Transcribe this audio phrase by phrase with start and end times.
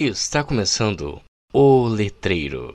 [0.00, 1.20] Está começando
[1.52, 2.72] o Letreiro.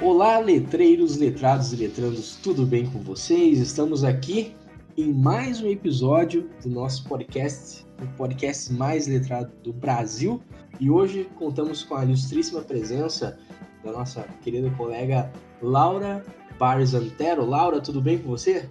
[0.00, 3.58] Olá, letreiros, letrados e letrandos, tudo bem com vocês?
[3.58, 4.54] Estamos aqui
[4.96, 10.42] em mais um episódio do nosso podcast, o podcast mais letrado do Brasil.
[10.78, 13.38] E hoje contamos com a ilustríssima presença
[13.82, 15.32] da nossa querida colega
[15.62, 16.24] Laura
[16.58, 17.44] Barzantero.
[17.44, 18.68] Laura, tudo bem com você?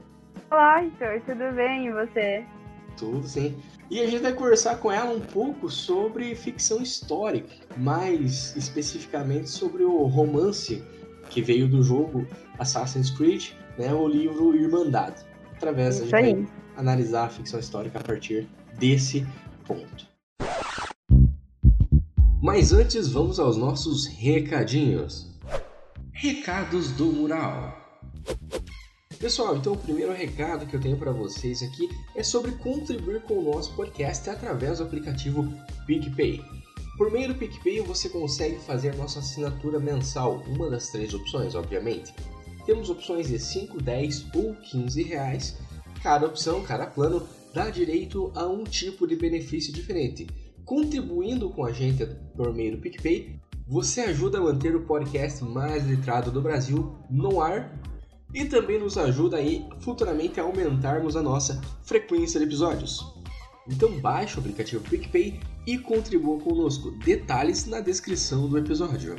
[0.51, 2.45] Olá, Heitor, tudo bem e você?
[2.97, 3.57] Tudo sim.
[3.89, 9.83] E a gente vai conversar com ela um pouco sobre ficção histórica, mais especificamente sobre
[9.83, 10.83] o romance
[11.29, 12.27] que veio do jogo
[12.59, 15.30] Assassin's Creed, né, o livro Irmandade.
[15.61, 19.27] Através Isso a gente analisar a ficção histórica a partir desse
[19.67, 20.07] ponto.
[22.41, 25.27] Mas antes, vamos aos nossos recadinhos.
[26.11, 27.77] Recados do Mural.
[29.19, 33.35] Pessoal, então o primeiro recado que eu tenho para vocês aqui é sobre contribuir com
[33.35, 35.47] o nosso podcast através do aplicativo
[35.85, 36.43] PicPay.
[36.97, 41.53] Por meio do PicPay você consegue fazer a nossa assinatura mensal, uma das três opções,
[41.53, 42.11] obviamente.
[42.71, 45.57] Temos opções de 5, 10 ou 15 reais.
[46.01, 50.25] Cada opção, cada plano dá direito a um tipo de benefício diferente.
[50.63, 55.85] Contribuindo com a gente por meio do PicPay, você ajuda a manter o podcast mais
[55.85, 57.77] letrado do Brasil no ar
[58.33, 63.05] e também nos ajuda aí futuramente a aumentarmos a nossa frequência de episódios.
[63.69, 66.91] Então baixe o aplicativo PicPay e contribua conosco.
[67.03, 69.17] Detalhes na descrição do episódio.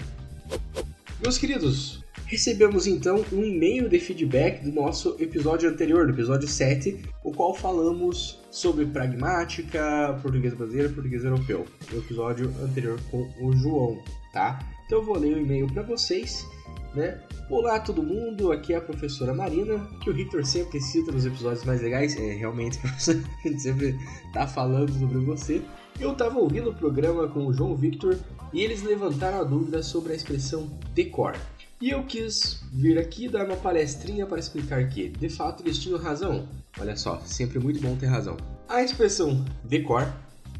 [1.20, 2.01] Meus queridos,
[2.32, 7.54] recebemos então um e-mail de feedback do nosso episódio anterior, do episódio 7, o qual
[7.54, 11.66] falamos sobre pragmática, português brasileiro, português europeu.
[11.92, 14.58] O episódio anterior com o João, tá?
[14.86, 16.46] Então eu vou ler o e-mail para vocês,
[16.94, 17.20] né?
[17.50, 21.64] Olá todo mundo, aqui é a professora Marina, que o Victor sempre cita nos episódios
[21.64, 22.16] mais legais.
[22.16, 23.94] É, realmente, a gente sempre
[24.32, 25.60] tá falando sobre você.
[26.00, 28.18] Eu tava ouvindo o programa com o João Victor
[28.54, 31.36] e eles levantaram a dúvida sobre a expressão decor.
[31.82, 35.98] E eu quis vir aqui dar uma palestrinha para explicar que, de fato, eles tinham
[35.98, 36.48] razão.
[36.80, 38.36] Olha só, sempre muito bom ter razão.
[38.68, 40.10] A expressão decor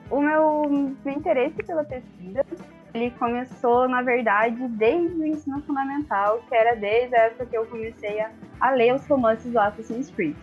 [0.10, 0.64] o meu,
[1.04, 2.46] meu interesse pela pesquisa,
[2.94, 7.66] ele começou, na verdade, desde o ensino fundamental, que era desde a época que eu
[7.66, 10.36] comecei a, a ler os romances do Assassin's Creed.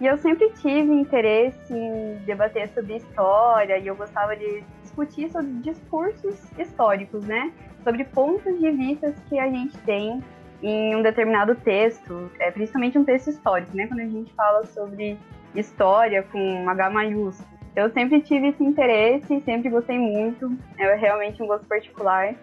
[0.00, 5.52] E eu sempre tive interesse em debater sobre história e eu gostava de discutir sobre
[5.60, 7.52] discursos históricos, né?
[7.84, 10.20] Sobre pontos de vista que a gente tem
[10.60, 13.86] em um determinado texto, é, principalmente um texto histórico, né?
[13.86, 15.18] Quando a gente fala sobre
[15.54, 17.61] história com H maiúsculo.
[17.74, 22.34] Eu sempre tive esse interesse, sempre gostei muito, é realmente um gosto particular.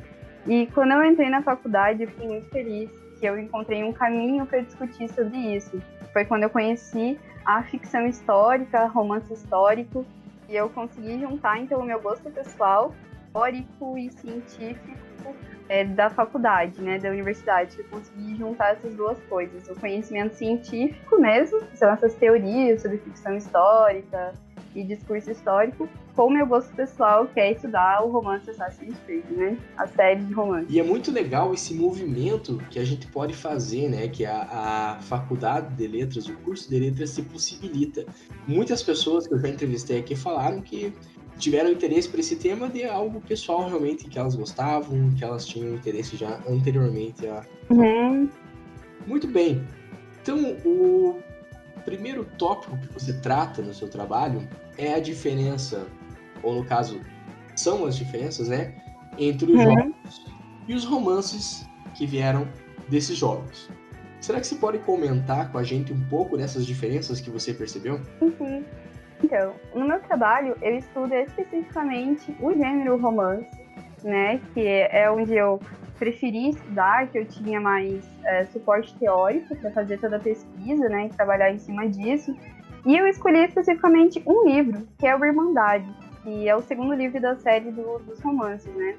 [0.47, 2.89] E quando eu entrei na faculdade, eu fiquei muito feliz
[3.19, 5.79] que eu encontrei um caminho para discutir sobre isso.
[6.11, 10.03] Foi quando eu conheci a ficção histórica, romance histórico,
[10.47, 12.95] e eu consegui juntar então o meu gosto pessoal,
[13.27, 15.35] histórico e científico
[15.67, 21.21] é, da faculdade, né, da universidade, eu consegui juntar essas duas coisas, o conhecimento científico
[21.21, 24.33] mesmo, são essas teorias sobre ficção histórica
[24.75, 29.25] e discurso histórico, com o meu gosto pessoal, que é estudar o romance Assassin's Creed,
[29.31, 30.67] né, a série de romance.
[30.69, 35.01] E é muito legal esse movimento que a gente pode fazer, né, que a, a
[35.01, 38.05] faculdade de letras, o curso de letras se possibilita.
[38.47, 40.93] Muitas pessoas que eu já entrevistei aqui falaram que
[41.37, 45.73] tiveram interesse por esse tema de algo pessoal realmente que elas gostavam, que elas tinham
[45.73, 47.45] interesse já anteriormente a.
[47.69, 48.29] Uhum.
[49.07, 49.65] Muito bem.
[50.21, 51.15] Então, o
[51.79, 54.47] primeiro tópico que você trata no seu trabalho
[54.77, 55.87] é a diferença,
[56.43, 57.01] ou no caso,
[57.55, 58.75] são as diferenças, né,
[59.17, 59.73] entre os uhum.
[59.73, 60.25] jogos
[60.67, 62.47] e os romances que vieram
[62.87, 63.69] desses jogos.
[64.21, 68.01] Será que você pode comentar com a gente um pouco dessas diferenças que você percebeu?
[68.21, 68.63] Uhum.
[69.23, 73.49] Então, no meu trabalho, eu estudo especificamente o gênero romance,
[74.03, 74.39] né?
[74.53, 75.59] Que é onde eu
[75.99, 81.07] preferi estudar, que eu tinha mais é, suporte teórico para fazer toda a pesquisa, né?
[81.07, 82.35] E trabalhar em cima disso.
[82.85, 85.85] E eu escolhi especificamente um livro, que é o Irmandade,
[86.23, 88.95] que é o segundo livro da série do, dos romances, né?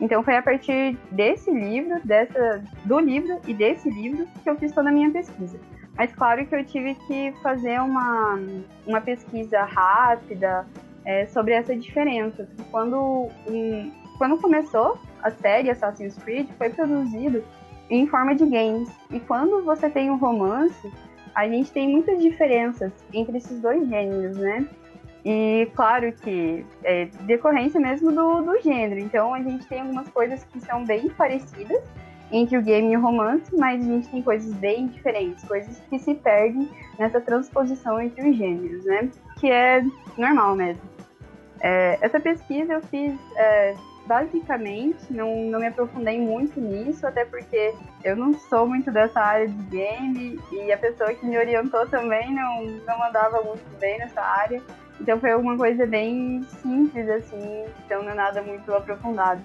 [0.00, 4.72] Então foi a partir desse livro, dessa, do livro e desse livro que eu fiz
[4.72, 5.60] toda a minha pesquisa.
[5.96, 8.40] Mas claro que eu tive que fazer uma,
[8.84, 10.66] uma pesquisa rápida
[11.04, 12.48] é, sobre essa diferença.
[12.70, 17.44] Quando, um, quando começou a série Assassin's Creed, foi produzido
[17.88, 18.90] em forma de games.
[19.10, 20.92] E quando você tem um romance,
[21.34, 24.66] a gente tem muitas diferenças entre esses dois gêneros, né?
[25.24, 29.00] E claro que é decorrência mesmo do, do gênero.
[29.00, 31.82] Então a gente tem algumas coisas que são bem parecidas,
[32.32, 35.98] entre o game e o romance, mas a gente tem coisas bem diferentes, coisas que
[35.98, 39.10] se perdem nessa transposição entre os gêneros, né?
[39.38, 39.84] Que é
[40.16, 40.82] normal mesmo.
[41.60, 43.74] É, essa pesquisa eu fiz é,
[44.06, 49.48] basicamente, não, não me aprofundei muito nisso, até porque eu não sou muito dessa área
[49.48, 54.20] de game e a pessoa que me orientou também não, não mandava muito bem nessa
[54.20, 54.62] área.
[55.00, 59.42] Então foi alguma coisa bem simples, assim, então não é nada muito aprofundado.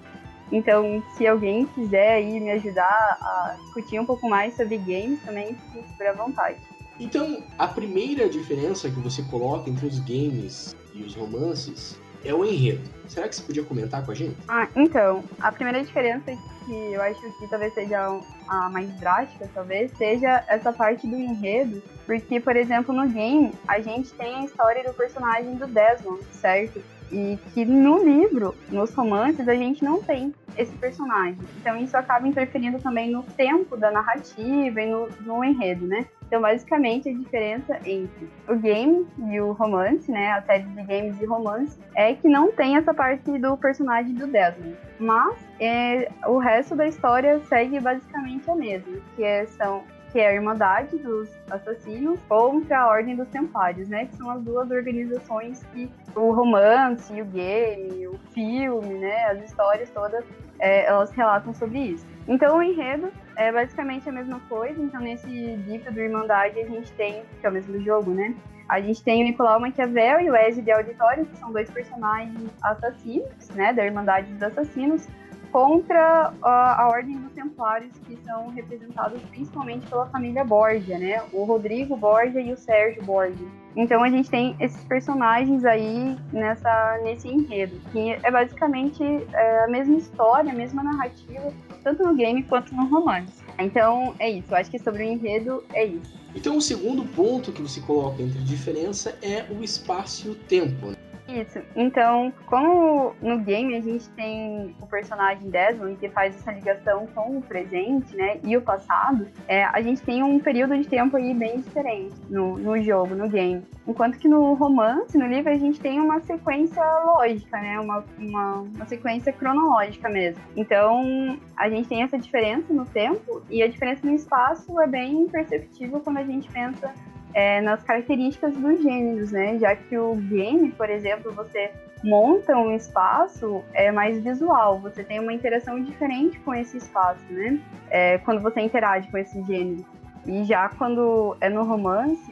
[0.50, 5.54] Então, se alguém quiser aí me ajudar a discutir um pouco mais sobre games, também
[5.54, 6.58] fique super à vontade.
[6.98, 12.44] Então, a primeira diferença que você coloca entre os games e os romances é o
[12.44, 12.88] enredo.
[13.08, 14.36] Será que você podia comentar com a gente?
[14.46, 16.36] Ah, então, a primeira diferença
[16.66, 21.82] que eu acho que talvez seja a mais drástica, talvez, seja essa parte do enredo,
[22.04, 26.82] porque, por exemplo, no game, a gente tem a história do personagem do Desmond, certo?
[27.10, 31.38] E que no livro, nos romances, a gente não tem esse personagem.
[31.58, 36.06] Então isso acaba interferindo também no tempo da narrativa e no, no enredo, né?
[36.28, 41.18] Então, basicamente, a diferença entre o game e o romance, né, a série de games
[41.20, 44.76] e romance, é que não tem essa parte do personagem do Desmond.
[45.00, 49.82] Mas é, o resto da história segue basicamente a mesma, que é, são
[50.12, 54.06] que é a Irmandade dos Assassinos contra a Ordem dos Templários, né?
[54.06, 59.26] Que são as duas organizações que o romance, o game, o filme, né?
[59.26, 60.24] As histórias todas,
[60.58, 62.06] é, elas relatam sobre isso.
[62.26, 64.82] Então o enredo é basicamente a mesma coisa.
[64.82, 68.34] Então nesse livro do Irmandade a gente tem, que é o mesmo jogo, né?
[68.68, 72.50] A gente tem o Nicolau Maquiavel e o Ezio de Auditório, que são dois personagens
[72.62, 73.72] assassinos, né?
[73.72, 75.08] Da Irmandade dos Assassinos
[75.52, 81.22] contra a, a Ordem dos Templários, que são representados principalmente pela família Borgia, né?
[81.32, 83.46] O Rodrigo Borgia e o Sérgio Borgia.
[83.76, 89.68] Então a gente tem esses personagens aí nessa, nesse enredo, que é basicamente é, a
[89.68, 91.52] mesma história, a mesma narrativa,
[91.84, 93.42] tanto no game quanto no romance.
[93.58, 96.18] Então é isso, eu acho que sobre o enredo é isso.
[96.34, 100.92] Então o segundo ponto que você coloca entre diferença é o espaço e o tempo.
[101.28, 101.60] Isso.
[101.76, 107.36] Então, como no game a gente tem o personagem Desmond que faz essa ligação com
[107.36, 111.34] o presente, né, e o passado, é, a gente tem um período de tempo aí
[111.34, 113.62] bem diferente no, no jogo, no game.
[113.86, 118.54] Enquanto que no romance, no livro, a gente tem uma sequência lógica, né, uma, uma,
[118.60, 120.42] uma sequência cronológica mesmo.
[120.56, 125.26] Então, a gente tem essa diferença no tempo e a diferença no espaço é bem
[125.28, 126.90] perceptível quando a gente pensa
[127.38, 129.60] é, nas características dos gêneros, né?
[129.60, 131.70] Já que o game, por exemplo, você
[132.02, 137.60] monta um espaço é mais visual, você tem uma interação diferente com esse espaço, né?
[137.90, 139.86] É, quando você interage com esse gênero.
[140.26, 142.28] E já quando é no romance,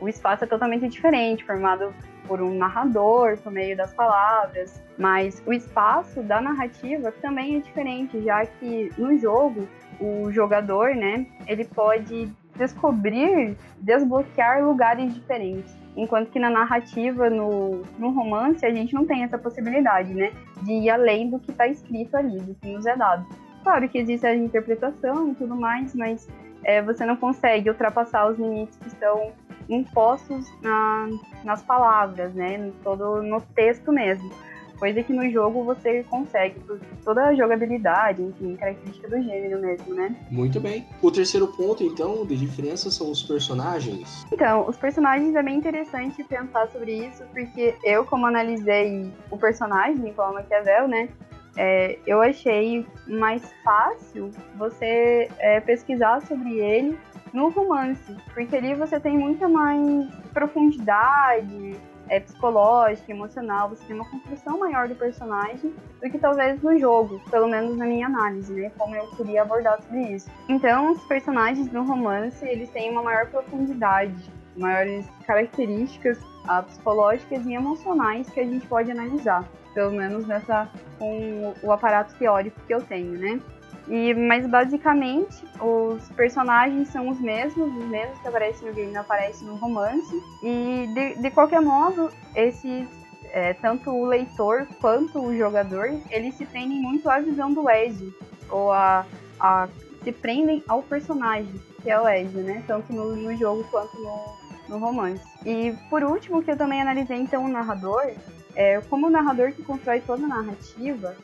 [0.00, 1.92] o espaço é totalmente diferente, formado
[2.26, 8.22] por um narrador por meio das palavras, mas o espaço da narrativa também é diferente,
[8.22, 9.68] já que no jogo
[10.00, 15.76] o jogador, né, ele pode descobrir, desbloquear lugares diferentes.
[15.96, 20.32] Enquanto que na narrativa, no, no romance, a gente não tem essa possibilidade, né?
[20.62, 23.26] De ir além do que está escrito ali, do que nos é dado.
[23.62, 26.28] Claro que existe a interpretação e tudo mais, mas
[26.64, 29.32] é, você não consegue ultrapassar os limites que estão
[29.68, 31.08] impostos na,
[31.44, 32.58] nas palavras, né?
[32.58, 34.30] No, todo no texto mesmo.
[34.78, 39.94] Coisa que no jogo você consegue, por toda a jogabilidade, enfim, característica do gênero mesmo,
[39.94, 40.14] né?
[40.30, 40.86] Muito bem.
[41.00, 44.26] O terceiro ponto, então, de diferença são os personagens.
[44.32, 49.96] Então, os personagens é bem interessante pensar sobre isso, porque eu, como analisei o personagem,
[49.96, 51.08] Nicolau Maquiavel, né?
[51.56, 56.98] É, eu achei mais fácil você é, pesquisar sobre ele
[57.32, 61.76] no romance, porque ali você tem muita mais profundidade,
[62.08, 67.20] é, psicológica, emocional, você tem uma construção maior do personagem do que talvez no jogo,
[67.30, 68.70] pelo menos na minha análise, né?
[68.78, 70.30] Como eu queria abordar sobre isso.
[70.48, 74.14] Então, os personagens no romance, eles têm uma maior profundidade,
[74.56, 79.44] maiores características ah, psicológicas e emocionais que a gente pode analisar,
[79.74, 83.40] pelo menos nessa com o aparato teórico que eu tenho, né?
[83.88, 89.46] E, mas basicamente os personagens são os mesmos, os mesmos que aparecem no game aparecem
[89.46, 90.22] no romance.
[90.42, 92.88] E de, de qualquer modo, esses
[93.36, 98.12] é, tanto o leitor quanto o jogador, eles se prendem muito à visão do Ezio,
[98.48, 99.04] ou a,
[99.38, 99.68] a
[100.02, 101.52] se prendem ao personagem,
[101.82, 102.62] que é o Ezio, né?
[102.66, 104.36] Tanto no, no jogo quanto no,
[104.68, 105.22] no romance.
[105.44, 108.12] E por último, que eu também analisei então o narrador,
[108.54, 111.16] é, como o narrador que constrói toda a narrativa,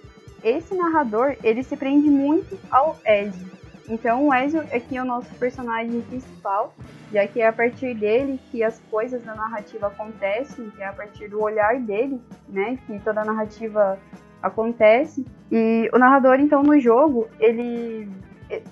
[0.42, 3.50] esse narrador, ele se prende muito ao Ezio.
[3.88, 6.74] Então o Ezio aqui é o nosso personagem principal,
[7.12, 10.92] já que é a partir dele que as coisas da narrativa acontecem, que é a
[10.92, 13.98] partir do olhar dele, né, que toda a narrativa
[14.42, 15.24] acontece.
[15.50, 18.08] E o narrador, então, no jogo, ele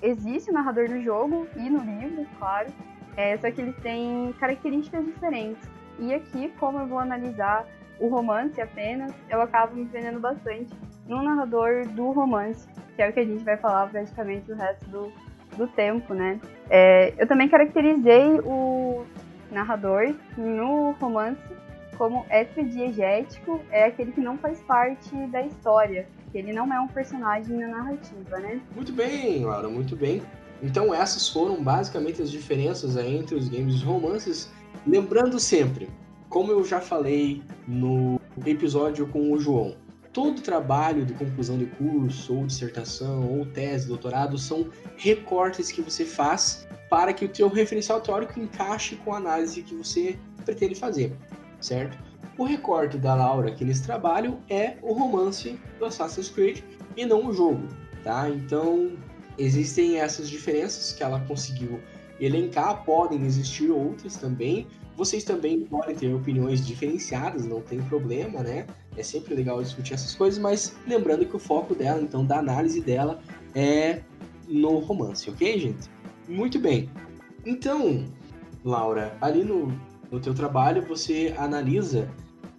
[0.01, 2.67] existe o narrador no jogo e no livro, claro,
[3.15, 5.69] é, só que eles têm características diferentes.
[5.99, 7.65] E aqui, como eu vou analisar
[7.99, 10.73] o romance apenas, eu acabo me prendendo bastante
[11.11, 12.65] no narrador do romance,
[12.95, 15.11] que é o que a gente vai falar praticamente o resto do,
[15.57, 16.39] do tempo, né?
[16.69, 19.03] É, eu também caracterizei o
[19.51, 21.41] narrador no romance
[21.97, 26.87] como extra-diegético, é aquele que não faz parte da história, que ele não é um
[26.87, 28.61] personagem na narrativa, né?
[28.73, 30.21] Muito bem, Laura, muito bem.
[30.63, 34.49] Então essas foram basicamente as diferenças entre os games e os romances.
[34.87, 35.89] Lembrando sempre,
[36.29, 39.75] como eu já falei no episódio com o João,
[40.13, 46.03] todo trabalho de conclusão de curso, ou dissertação, ou tese, doutorado, são recortes que você
[46.05, 51.15] faz para que o teu referencial teórico encaixe com a análise que você pretende fazer,
[51.61, 51.97] certo?
[52.37, 56.59] O recorte da Laura aqui nesse trabalho é o romance do Assassin's Creed
[56.97, 57.67] e não o jogo,
[58.03, 58.29] tá?
[58.29, 58.97] Então,
[59.37, 61.79] existem essas diferenças que ela conseguiu
[62.19, 64.67] elencar, podem existir outras também.
[65.01, 68.67] Vocês também podem ter opiniões diferenciadas, não tem problema, né?
[68.95, 72.79] É sempre legal discutir essas coisas, mas lembrando que o foco dela, então, da análise
[72.79, 73.19] dela
[73.55, 74.01] é
[74.47, 75.89] no romance, ok, gente?
[76.29, 76.87] Muito bem.
[77.43, 78.05] Então,
[78.63, 79.75] Laura, ali no,
[80.11, 82.07] no teu trabalho você analisa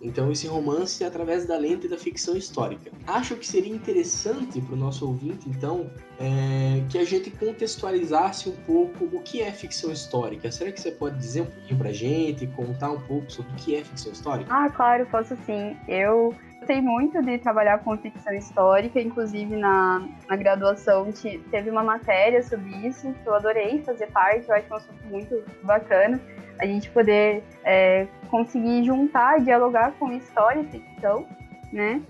[0.02, 2.90] então esse romance através da lente da ficção histórica.
[3.06, 8.56] Acho que seria interessante para o nosso ouvinte, então, é, que a gente contextualizasse um
[8.66, 10.50] pouco o que é ficção histórica.
[10.50, 13.54] Será que você pode dizer um pouquinho para a gente, contar um pouco sobre o
[13.56, 14.52] que é ficção histórica?
[14.52, 15.76] Ah, claro, posso sim.
[15.86, 21.10] Eu gostei muito de trabalhar com ficção histórica, inclusive na, na graduação
[21.50, 25.06] teve uma matéria sobre isso, que eu adorei fazer parte, eu acho é um assunto
[25.06, 26.20] muito bacana
[26.58, 31.26] a gente poder é, conseguir juntar, dialogar com história e ficção,
[31.72, 32.00] né?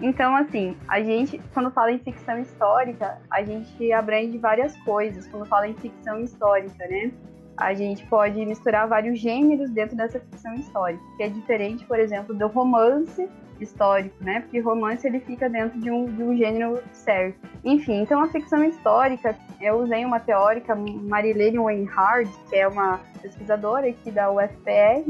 [0.00, 5.26] Então, assim, a gente, quando fala em ficção histórica, a gente abrange várias coisas.
[5.26, 7.10] Quando fala em ficção histórica, né?
[7.56, 12.32] A gente pode misturar vários gêneros dentro dessa ficção histórica, que é diferente, por exemplo,
[12.32, 13.28] do romance
[13.60, 14.40] histórico, né?
[14.40, 17.38] Porque romance ele fica dentro de um, de um gênero certo.
[17.64, 23.88] Enfim, então a ficção histórica, eu usei uma teórica, Marilene Weinhardt, que é uma pesquisadora
[23.88, 25.04] aqui da UFPR,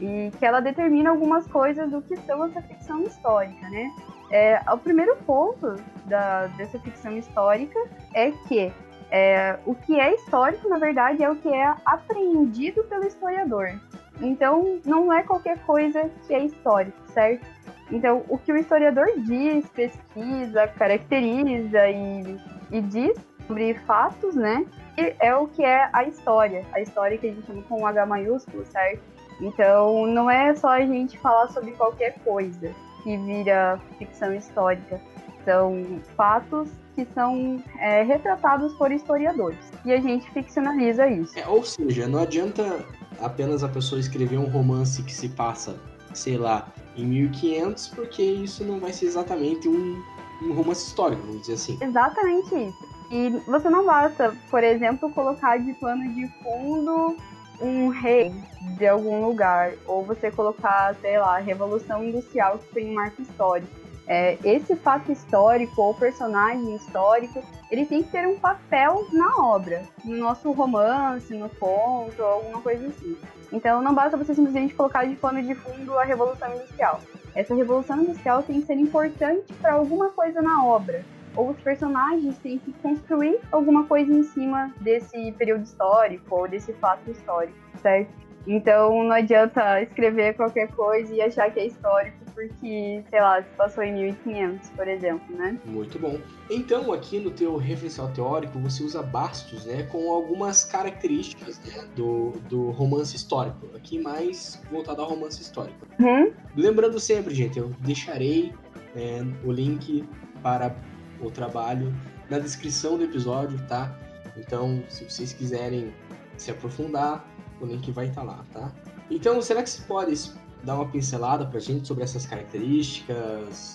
[0.00, 3.90] e que ela determina algumas coisas do que são essa ficção histórica, né?
[4.30, 7.78] É, o primeiro ponto da, dessa ficção histórica
[8.14, 8.72] é que
[9.10, 13.78] é, o que é histórico, na verdade, é o que é apreendido pelo historiador.
[14.22, 17.46] Então, não é qualquer coisa que é histórico, certo?
[17.92, 24.64] Então, o que o historiador diz, pesquisa, caracteriza e, e diz sobre fatos, né?
[24.96, 26.64] é o que é a história.
[26.72, 29.02] A história que a gente chama com H maiúsculo, certo?
[29.40, 32.72] Então, não é só a gente falar sobre qualquer coisa
[33.02, 35.00] que vira ficção histórica.
[35.44, 39.58] São fatos que são é, retratados por historiadores.
[39.84, 41.38] E a gente ficcionaliza isso.
[41.38, 42.84] É, ou seja, não adianta
[43.20, 45.76] apenas a pessoa escrever um romance que se passa,
[46.14, 50.02] sei lá, em 1500, porque isso não vai ser exatamente um,
[50.42, 51.78] um romance histórico, vamos dizer assim.
[51.80, 52.92] Exatamente isso.
[53.10, 57.16] E você não basta, por exemplo, colocar de plano de fundo
[57.60, 58.34] um rei
[58.76, 63.22] de algum lugar, ou você colocar, sei lá, a Revolução Industrial que foi um marco
[63.22, 63.70] histórico.
[64.06, 69.84] É, esse fato histórico ou personagem histórico, ele tem que ter um papel na obra,
[70.04, 73.16] no nosso romance, no conto, alguma coisa assim.
[73.52, 77.00] Então não basta você simplesmente colocar de pano de fundo a Revolução Industrial.
[77.34, 81.04] Essa Revolução Industrial tem que ser importante para alguma coisa na obra
[81.36, 86.72] ou os personagens têm que construir alguma coisa em cima desse período histórico ou desse
[86.74, 88.10] fato histórico, certo?
[88.46, 93.48] Então não adianta escrever qualquer coisa e achar que é histórico porque, sei lá, se
[93.50, 95.58] passou em 1500, por exemplo, né?
[95.64, 96.18] Muito bom.
[96.50, 102.32] Então, aqui no teu referencial teórico, você usa bastos, né, com algumas características né, do,
[102.48, 103.68] do romance histórico.
[103.76, 105.86] Aqui mais voltado ao romance histórico.
[106.00, 106.32] Uhum.
[106.56, 108.52] Lembrando sempre, gente, eu deixarei
[108.96, 110.04] é, o link
[110.42, 110.74] para
[111.20, 111.94] o trabalho
[112.28, 113.96] na descrição do episódio, tá?
[114.36, 115.92] Então, se vocês quiserem
[116.36, 117.24] se aprofundar,
[117.64, 118.70] o link vai estar lá, tá?
[119.10, 123.74] Então, será que você pode dar uma pincelada pra gente sobre essas características?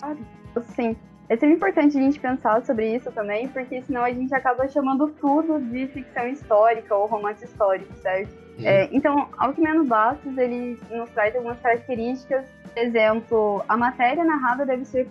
[0.74, 0.96] Sim.
[1.28, 5.08] É sempre importante a gente pensar sobre isso também, porque senão a gente acaba chamando
[5.20, 8.34] tudo de ficção histórica ou romance histórico, certo?
[8.58, 8.64] Hum.
[8.64, 12.46] É, então, Alquimeno Bastos, ele nos traz algumas características
[12.78, 15.08] exemplo, a matéria narrada deve ser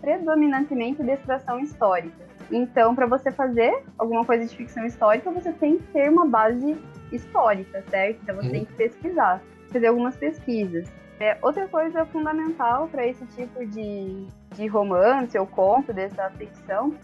[0.00, 2.29] predominantemente de extração histórica.
[2.50, 6.76] Então, para você fazer alguma coisa de ficção histórica, você tem que ter uma base
[7.12, 8.20] histórica, certo?
[8.22, 8.52] Então, você uhum.
[8.52, 9.40] tem que pesquisar,
[9.72, 10.88] fazer algumas pesquisas.
[11.20, 16.94] É, outra coisa fundamental para esse tipo de, de romance ou conto dessa ficção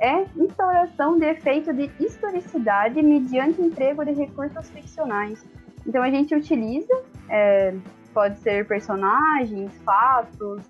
[0.00, 5.44] é instauração de efeito de historicidade mediante emprego de recursos ficcionais.
[5.86, 6.92] Então, a gente utiliza
[7.28, 7.74] é,
[8.16, 10.62] pode ser personagens, fatos,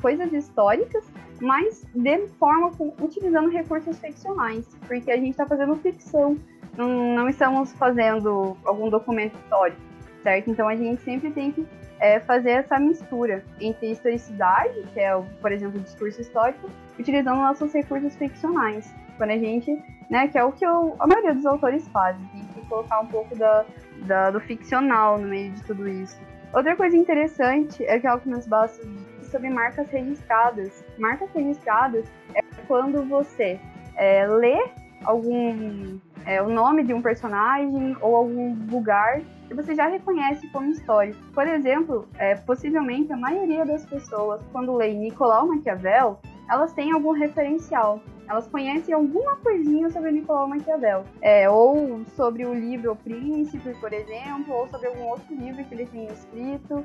[0.00, 1.04] coisas históricas,
[1.40, 2.70] mas de forma
[3.00, 6.36] utilizando recursos ficcionais, porque a gente está fazendo ficção,
[6.76, 9.80] não, não, estamos fazendo algum documento histórico,
[10.22, 10.50] certo?
[10.50, 11.66] Então a gente sempre tem que
[11.98, 17.72] é, fazer essa mistura entre historicidade, que é, por exemplo, o discurso histórico, utilizando nossos
[17.72, 18.92] recursos ficcionais.
[19.16, 19.70] Quando a gente,
[20.08, 23.06] né, que é o que eu, a maioria dos autores fazem, tem que colocar um
[23.06, 23.64] pouco da,
[24.06, 26.18] da, do ficcional no meio de tudo isso.
[26.52, 30.84] Outra coisa interessante é que Alckmin Bastos diz sobre marcas registradas.
[30.98, 33.58] Marcas registradas é quando você
[33.96, 34.70] é, lê
[35.04, 40.70] algum é, o nome de um personagem ou algum lugar que você já reconhece como
[40.70, 41.18] histórico.
[41.32, 47.12] Por exemplo, é, possivelmente a maioria das pessoas, quando lê Nicolau Maquiavel, elas têm algum
[47.12, 48.00] referencial.
[48.28, 51.04] Elas conhecem alguma coisinha sobre Nicolau Maquiavel.
[51.20, 55.74] É, ou sobre o livro O Príncipe, por exemplo, ou sobre algum outro livro que
[55.74, 56.84] ele tenha escrito,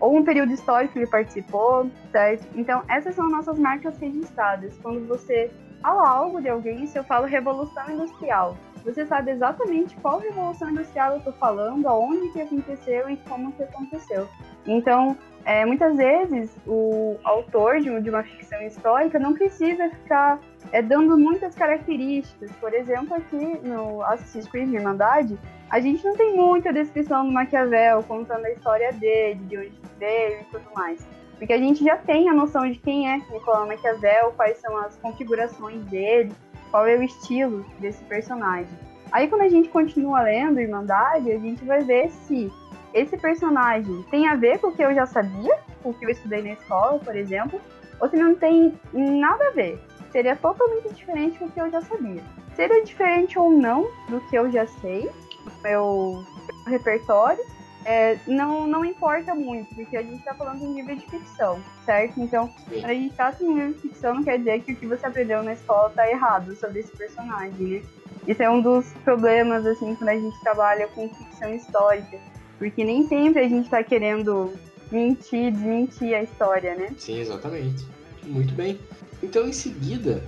[0.00, 2.46] ou um período histórico que ele participou, certo?
[2.54, 4.76] Então, essas são nossas marcas registradas.
[4.82, 10.20] Quando você fala algo de alguém, se eu falo Revolução Industrial, você sabe exatamente qual
[10.20, 14.28] Revolução Industrial eu estou falando, aonde que aconteceu e como que aconteceu.
[14.64, 20.80] Então, é, muitas vezes o autor de, de uma ficção histórica não precisa ficar é,
[20.80, 22.50] dando muitas características.
[22.52, 25.36] Por exemplo, aqui no Assassin's Creed Irmandade,
[25.68, 30.40] a gente não tem muita descrição do Maquiavel, contando a história dele, de onde veio
[30.42, 31.04] e tudo mais.
[31.38, 34.96] Porque a gente já tem a noção de quem é Nicolau Maquiavel, quais são as
[34.96, 36.32] configurações dele,
[36.70, 38.78] qual é o estilo desse personagem.
[39.12, 42.52] Aí quando a gente continua lendo Irmandade, a gente vai ver se
[42.92, 46.10] esse personagem tem a ver com o que eu já sabia, com o que eu
[46.10, 47.60] estudei na escola, por exemplo,
[48.00, 49.80] ou se não tem nada a ver
[50.16, 52.22] seria totalmente diferente do que eu já sabia.
[52.54, 55.10] Seria diferente ou não do que eu já sei,
[55.44, 56.24] do meu
[56.66, 57.44] repertório,
[57.86, 62.20] é, não, não importa muito, porque a gente está falando em nível de ficção, certo?
[62.20, 65.06] Então, a gente está em nível de ficção, não quer dizer que o que você
[65.06, 67.82] aprendeu na escola está errado sobre esse personagem, né?
[68.26, 72.18] Isso é um dos problemas, assim, quando a gente trabalha com ficção histórica,
[72.58, 74.52] porque nem sempre a gente está querendo
[74.90, 76.90] mentir, desmentir a história, né?
[76.98, 77.86] Sim, exatamente.
[78.24, 78.80] Muito bem.
[79.22, 80.24] Então, em seguida,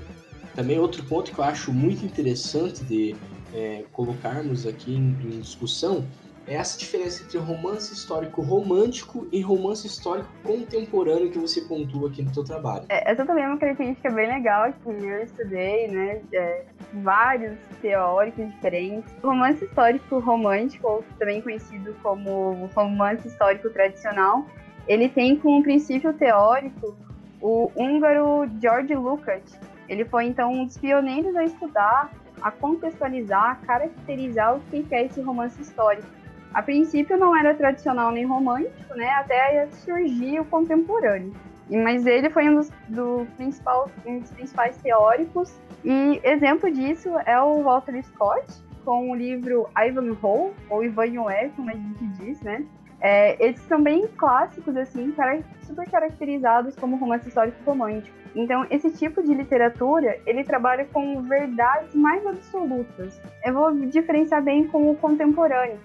[0.55, 3.17] também outro ponto que eu acho muito interessante de
[3.53, 6.07] é, colocarmos aqui em, em, discussão
[6.49, 12.23] é essa diferença entre romance histórico romântico e romance histórico contemporâneo que você pontua aqui
[12.23, 12.87] no seu trabalho.
[12.89, 16.23] É, essa também é uma característica bem legal que eu estudei, né?
[16.33, 19.13] É, vários teóricos diferentes.
[19.23, 24.47] O romance histórico romântico, ou também conhecido como romance histórico tradicional,
[24.87, 26.97] ele tem como princípio teórico
[27.43, 29.59] o húngaro George Lukács.
[29.87, 35.05] Ele foi então um dos pioneiros a estudar, a contextualizar, a caracterizar o que é
[35.05, 36.18] esse romance histórico.
[36.55, 41.33] A princípio não era tradicional nem romântico, né, até surgir o contemporâneo.
[41.71, 47.41] Mas ele foi um dos, do principal, um dos principais teóricos E exemplo disso é
[47.41, 48.47] o Walter Scott,
[48.85, 52.65] com o livro Ivanhoe, ou Ivanhoe, como a gente diz, né?
[53.01, 55.15] É, esses são bem clássicos, assim,
[55.63, 58.17] super caracterizados como romance histórico romântico.
[58.35, 63.21] Então, esse tipo de literatura, ele trabalha com verdades mais absolutas.
[63.45, 65.79] Eu vou diferenciar bem com o contemporâneo,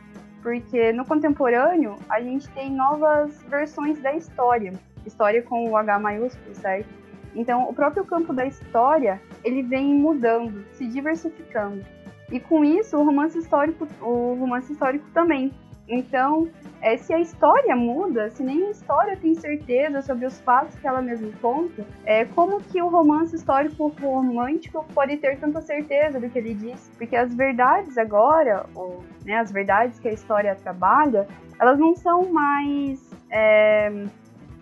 [0.44, 4.74] porque no contemporâneo a gente tem novas versões da história,
[5.06, 6.90] história com o H maiúsculo, certo?
[7.34, 11.84] Então, o próprio campo da história, ele vem mudando, se diversificando.
[12.32, 15.52] E com isso, o romance histórico, o romance histórico também.
[15.88, 16.48] Então,
[16.82, 20.88] é, se a história muda, se nem a história tem certeza sobre os fatos que
[20.88, 26.30] ela mesma conta, é, como que o romance histórico romântico pode ter tanta certeza do
[26.30, 26.90] que ele diz?
[26.98, 31.28] Porque as verdades agora, ou, né, as verdades que a história trabalha,
[31.60, 33.92] elas não são mais é,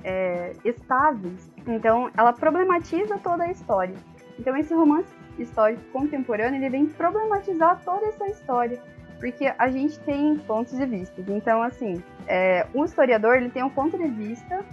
[0.03, 1.51] é, estáveis.
[1.67, 3.95] Então, ela problematiza toda a história.
[4.39, 8.81] Então, esse romance histórico contemporâneo, ele vem problematizar toda essa história
[9.21, 11.23] porque a gente tem pontos de vista.
[11.29, 14.65] Então, assim, é, um historiador ele tem um ponto de vista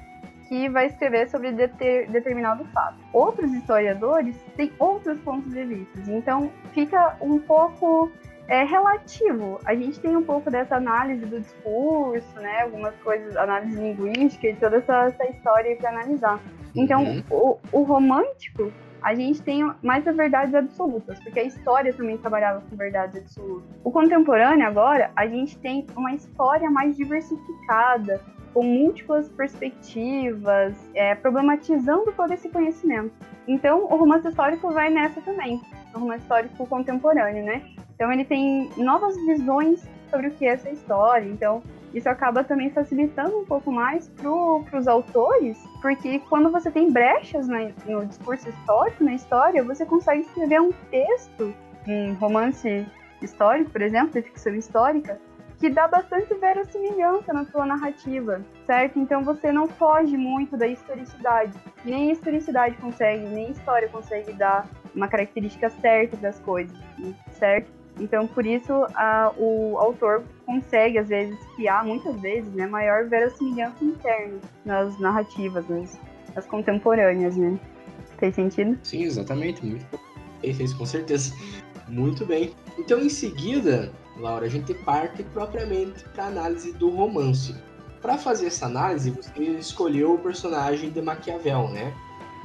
[0.48, 2.96] que vai escrever sobre deter, determinado fato.
[3.12, 6.10] Outros historiadores têm outros pontos de vista.
[6.10, 8.10] Então, fica um pouco
[8.48, 9.60] é, relativo.
[9.66, 12.62] A gente tem um pouco dessa análise do discurso, né?
[12.62, 16.40] Algumas coisas, análise linguística e toda essa, essa história para analisar.
[16.74, 17.22] Então, uhum.
[17.30, 22.62] o, o romântico a gente tem mais as verdades absolutas, porque a história também trabalhava
[22.68, 23.68] com verdades absolutas.
[23.84, 28.20] O contemporâneo, agora, a gente tem uma história mais diversificada,
[28.52, 33.12] com múltiplas perspectivas, é, problematizando todo esse conhecimento.
[33.46, 35.60] Então, o romance histórico vai nessa também,
[35.94, 37.62] o romance histórico contemporâneo, né?
[37.94, 41.28] Então, ele tem novas visões sobre o que é essa história.
[41.28, 41.62] Então,
[41.94, 47.48] isso acaba também facilitando um pouco mais para os autores, porque quando você tem brechas
[47.86, 51.54] no discurso histórico, na história, você consegue escrever um texto,
[51.86, 52.86] um romance
[53.22, 55.18] histórico, por exemplo, de ficção histórica,
[55.58, 58.98] que dá bastante verossimilhança na sua narrativa, certo?
[58.98, 61.52] Então você não foge muito da historicidade.
[61.84, 66.76] Nem historicidade consegue, nem história consegue dar uma característica certa das coisas,
[67.32, 67.77] certo?
[68.00, 73.84] Então, por isso, a, o autor consegue, às vezes, criar, muitas vezes, né, maior verossimilhança
[73.84, 75.98] interna nas narrativas, nas,
[76.34, 77.58] nas contemporâneas, né?
[78.18, 78.78] Fez sentido?
[78.82, 79.64] Sim, exatamente.
[79.64, 79.86] Muito
[80.40, 81.34] Fez com certeza.
[81.88, 82.54] Muito bem.
[82.78, 87.54] Então, em seguida, Laura, a gente parte propriamente para a análise do romance.
[88.00, 91.92] Para fazer essa análise, você escolheu o personagem de Maquiavel, né?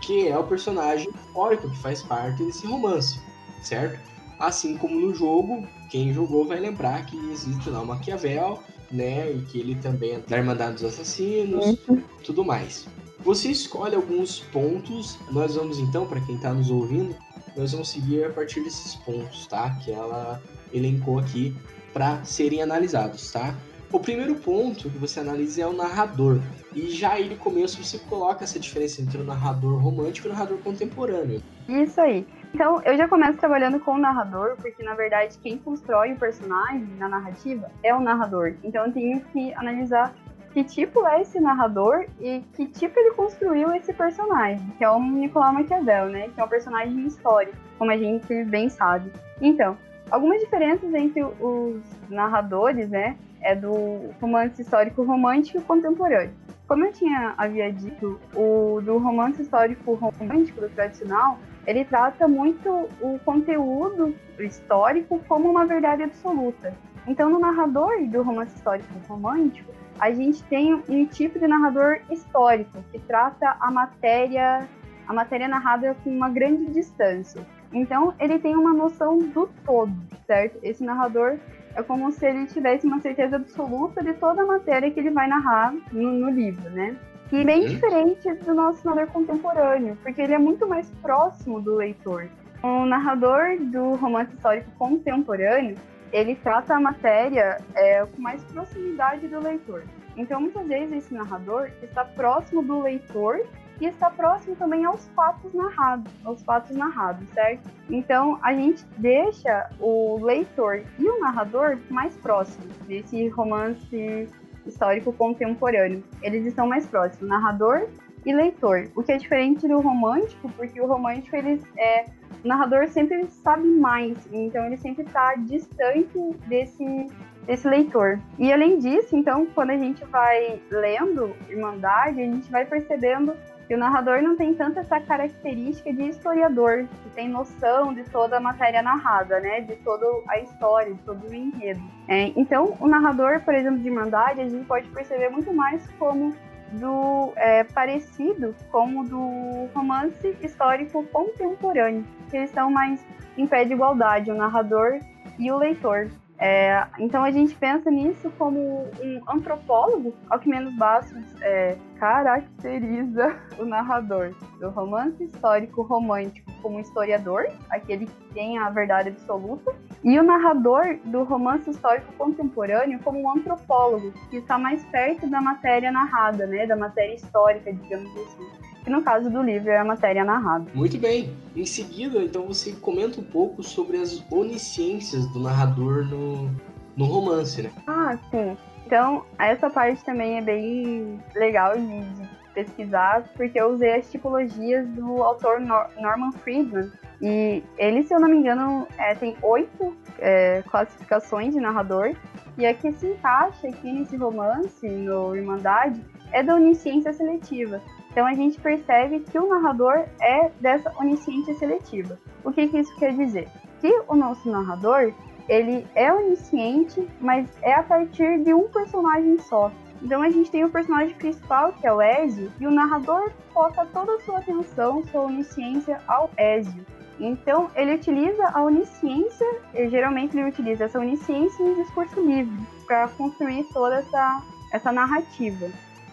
[0.01, 3.19] Que é o personagem histórico que faz parte desse romance,
[3.61, 3.99] certo?
[4.43, 8.59] Assim como no jogo, quem jogou vai lembrar que existe lá o Maquiavel,
[8.91, 9.31] né?
[9.31, 12.03] E que ele também é da Irmandade dos Assassinos, uhum.
[12.25, 12.85] tudo mais.
[13.19, 15.17] Você escolhe alguns pontos.
[15.31, 17.15] Nós vamos então, para quem está nos ouvindo,
[17.55, 19.69] nós vamos seguir a partir desses pontos, tá?
[19.81, 20.41] Que ela
[20.73, 21.55] elencou aqui
[21.93, 23.55] para serem analisados, tá?
[23.93, 26.41] O primeiro ponto que você analisa é o narrador.
[26.75, 30.33] E já aí no começo você coloca essa diferença entre o narrador romântico e o
[30.33, 31.41] narrador contemporâneo.
[31.69, 32.25] Isso aí.
[32.53, 36.87] Então, eu já começo trabalhando com o narrador, porque na verdade quem constrói o personagem
[36.99, 38.53] na narrativa é o narrador.
[38.63, 40.13] Então, eu tenho que analisar
[40.53, 44.99] que tipo é esse narrador e que tipo ele construiu esse personagem, que é o
[44.99, 46.29] Nicolau Maquiavel, né?
[46.29, 49.11] Que é um personagem histórico, como a gente bem sabe.
[49.41, 49.75] Então,
[50.11, 53.17] algumas diferenças entre os narradores, né?
[53.41, 56.35] É do romance histórico romântico e contemporâneo.
[56.67, 62.69] Como eu tinha havia dito, o do romance histórico romântico, do tradicional, ele trata muito
[63.01, 66.73] o conteúdo histórico como uma verdade absoluta.
[67.07, 72.83] Então, no narrador do romance histórico romântico, a gente tem um tipo de narrador histórico
[72.91, 74.67] que trata a matéria,
[75.07, 77.45] a matéria narrada com uma grande distância.
[77.71, 79.93] Então, ele tem uma noção do todo,
[80.25, 80.59] certo?
[80.61, 81.37] Esse narrador
[81.75, 85.27] é como se ele tivesse uma certeza absoluta de toda a matéria que ele vai
[85.27, 86.95] narrar no, no livro, né?
[87.33, 87.67] E bem uhum.
[87.69, 92.29] diferente do nosso narrador contemporâneo, porque ele é muito mais próximo do leitor.
[92.61, 95.75] O narrador do romance histórico contemporâneo,
[96.11, 99.83] ele trata a matéria é, com mais proximidade do leitor.
[100.15, 103.43] Então, muitas vezes, esse narrador está próximo do leitor
[103.81, 107.67] e está próximo também aos fatos narrados, aos fatos narrados, certo?
[107.89, 114.29] Então, a gente deixa o leitor e o narrador mais próximos desse romance
[114.65, 116.03] histórico contemporâneo.
[116.21, 117.87] Eles estão mais próximos, narrador
[118.25, 118.89] e leitor.
[118.95, 122.05] O que é diferente do romântico, porque o romântico ele é
[122.43, 127.07] o narrador sempre sabe mais, então ele sempre está distante desse
[127.45, 128.19] desse leitor.
[128.39, 133.33] E além disso, então, quando a gente vai lendo Irmandade, a gente vai percebendo
[133.67, 138.37] que o narrador não tem tanto essa característica de historiador, que tem noção de toda
[138.37, 139.61] a matéria narrada, né?
[139.61, 141.81] De toda a história, de todo o enredo.
[142.07, 146.33] É, então, o narrador, por exemplo, de Irmandade, a gente pode perceber muito mais como
[146.73, 153.05] do é, parecido com o do romance histórico contemporâneo, que eles estão mais
[153.37, 154.99] em pé de igualdade, o narrador
[155.37, 156.09] e o leitor.
[156.45, 163.33] É, então a gente pensa nisso como um antropólogo, ao que menos Bastos é, caracteriza
[163.57, 164.35] o narrador.
[164.59, 170.97] Do romance histórico romântico como historiador, aquele que tem a verdade absoluta, e o narrador
[171.05, 176.67] do romance histórico contemporâneo como um antropólogo, que está mais perto da matéria narrada, né,
[176.67, 180.65] da matéria histórica, digamos assim que no caso do livro é a matéria narrada.
[180.73, 181.35] Muito bem.
[181.55, 186.49] Em seguida, então você comenta um pouco sobre as onisciências do narrador no,
[186.95, 187.71] no romance, né?
[187.87, 188.57] Ah, sim.
[188.85, 194.87] Então, essa parte também é bem legal de, de pesquisar, porque eu usei as tipologias
[194.89, 196.91] do autor Nor Norman Friedman.
[197.21, 202.13] E ele, se eu não me engano, é, tem oito é, classificações de narrador.
[202.57, 207.81] E a que se encaixa aqui nesse romance, no Irmandade, é da onisciência seletiva.
[208.13, 212.19] Então a gente percebe que o narrador é dessa onisciência seletiva.
[212.43, 213.49] O que, que isso quer dizer?
[213.81, 215.11] Que o nosso narrador
[215.49, 219.71] ele é onisciente, mas é a partir de um personagem só.
[219.99, 223.83] Então a gente tem o personagem principal, que é o Ezio, e o narrador foca
[223.87, 226.85] toda a sua atenção, sua onisciência ao Ezio.
[227.19, 229.47] Então ele utiliza a onisciência,
[229.89, 235.67] geralmente ele utiliza essa onisciência em discurso livre, para construir toda essa, essa narrativa.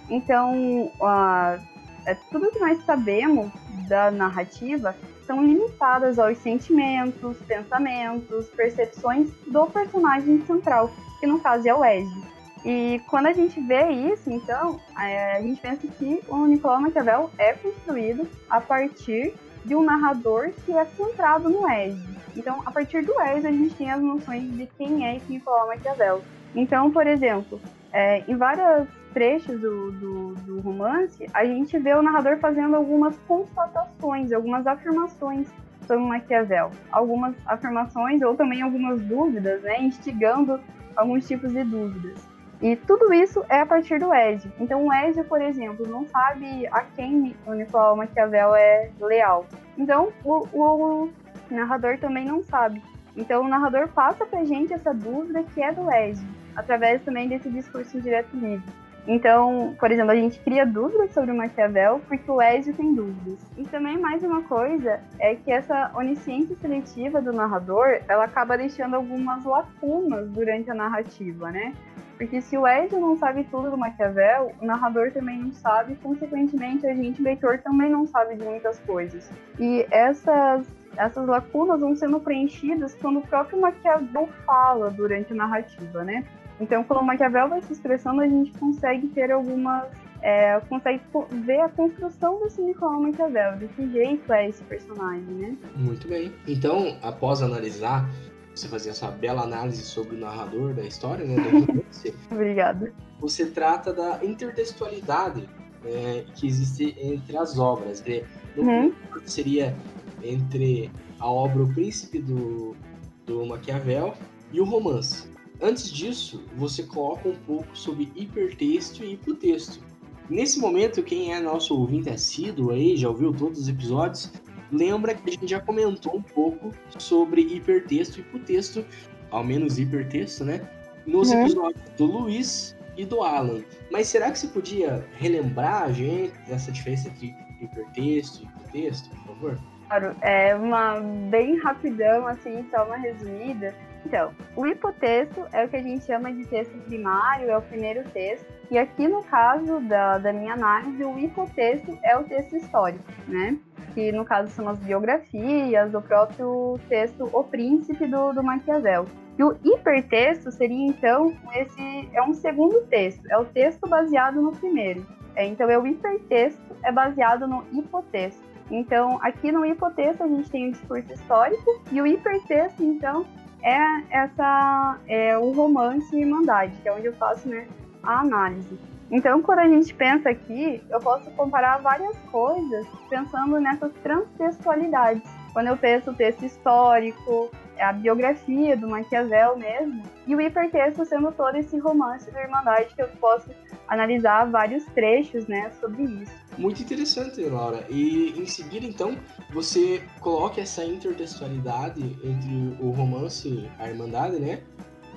[0.08, 3.50] Então, uh, é, tudo que nós sabemos
[3.88, 4.94] da narrativa
[5.26, 12.30] são limitadas aos sentimentos, pensamentos, percepções do personagem central, que no caso é o Ezio.
[12.64, 17.30] E quando a gente vê isso, então, é, a gente pensa que o Nicolau Maquiavel
[17.38, 19.34] é construído a partir
[19.64, 22.20] de um narrador que é centrado no Ezio.
[22.36, 25.68] Então, a partir do Ezio, a gente tem as noções de quem é esse Nicolau
[25.68, 26.22] Maquiavel.
[26.54, 27.60] Então, por exemplo,
[27.92, 33.16] é, em vários trechos do, do, do, romance, a gente vê o narrador fazendo algumas
[33.26, 35.48] constatações, algumas afirmações
[35.86, 36.70] sobre Maquiavel.
[36.92, 40.60] Algumas afirmações ou também algumas dúvidas, né, instigando
[40.96, 42.28] alguns tipos de dúvidas.
[42.62, 44.52] E tudo isso é a partir do Ezio.
[44.60, 49.46] Então o Ezio, por exemplo, não sabe a quem o Nicolau Maquiavel é leal.
[49.78, 51.10] Então o, o,
[51.50, 52.82] narrador também não sabe.
[53.16, 57.48] Então o narrador passa pra gente essa dúvida que é do Ezio, através também desse
[57.48, 58.62] discurso direto livre.
[59.06, 63.38] Então, por exemplo, a gente cria dúvidas sobre o Maquiavel porque o Ezio tem dúvidas.
[63.56, 68.94] E também mais uma coisa é que essa onisciência seletiva do narrador, ela acaba deixando
[68.94, 71.74] algumas lacunas durante a narrativa, né?
[72.16, 76.86] Porque se o Ezio não sabe tudo do Maquiavel, o narrador também não sabe, consequentemente
[76.86, 79.30] a gente, leitor, também não sabe de muitas coisas.
[79.58, 86.04] E essas essas lacunas vão sendo preenchidas quando o próprio Maquiavel fala durante a narrativa,
[86.04, 86.24] né?
[86.60, 89.88] Então, quando o Maquiavel vai se expressando, a gente consegue ter algumas.
[90.22, 91.00] É, consegue
[91.46, 95.56] ver a construção desse Nicolau Maquiavel, de que jeito é esse personagem, né?
[95.74, 96.30] Muito bem.
[96.46, 98.06] Então, após analisar,
[98.54, 101.36] você fazer essa bela análise sobre o narrador da história, né?
[102.30, 102.92] Obrigada.
[103.18, 105.48] Você trata da intertextualidade
[105.82, 108.04] né, que existe entre as obras.
[108.04, 108.22] Né?
[108.56, 108.92] Uhum.
[109.24, 109.74] Seria
[110.22, 112.76] entre a obra O Príncipe do,
[113.24, 114.14] do Maquiavel
[114.52, 115.30] e o romance.
[115.62, 119.80] Antes disso, você coloca um pouco sobre hipertexto e hipotexto.
[120.28, 124.32] Nesse momento, quem é nosso ouvinte assíduo aí, já ouviu todos os episódios,
[124.72, 128.84] lembra que a gente já comentou um pouco sobre hipertexto e hipotexto,
[129.30, 130.66] ao menos hipertexto, né?
[131.06, 131.42] Nos uhum.
[131.42, 133.62] episódios do Luiz e do Alan.
[133.90, 139.26] Mas será que você podia relembrar a gente dessa diferença entre hipertexto e hipotexto, por
[139.26, 139.60] favor?
[139.88, 143.74] Claro, é uma bem rapidão, assim, só uma resumida.
[144.04, 148.08] Então, o hipotexto é o que a gente chama de texto primário, é o primeiro
[148.10, 148.46] texto.
[148.70, 153.58] E aqui no caso da, da minha análise, o hipotexto é o texto histórico, né?
[153.94, 159.06] Que no caso são as biografias, o próprio texto O Príncipe do, do Maquiavel.
[159.38, 164.52] E o hipertexto seria então esse é um segundo texto, é o texto baseado no
[164.52, 165.06] primeiro.
[165.34, 168.50] É, então é o hipertexto é baseado no hipotexto.
[168.70, 173.26] Então, aqui no hipotexto a gente tem o discurso histórico e o hipertexto, então,
[173.62, 173.78] é
[174.10, 177.66] essa é o romance e Irmandade, que é onde eu faço né,
[178.02, 178.78] a análise.
[179.10, 185.28] Então, quando a gente pensa aqui, eu posso comparar várias coisas pensando nessas transtextualidades.
[185.52, 191.32] Quando eu penso o texto histórico, a biografia do Maquiavel mesmo, e o hipertexto sendo
[191.32, 193.50] todo esse romance da Irmandade que eu posso
[193.88, 196.32] analisar vários trechos, né, sobre isso.
[196.56, 197.84] Muito interessante, Laura.
[197.88, 199.16] E em seguida, então,
[199.52, 204.60] você coloca essa intertextualidade entre o romance A Irmandade, né,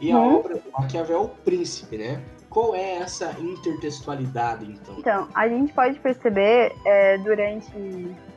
[0.01, 0.37] e a hum.
[0.37, 2.21] obra Maquiavel Príncipe, né?
[2.49, 4.95] Qual é essa intertextualidade, então?
[4.99, 7.71] Então, a gente pode perceber é, durante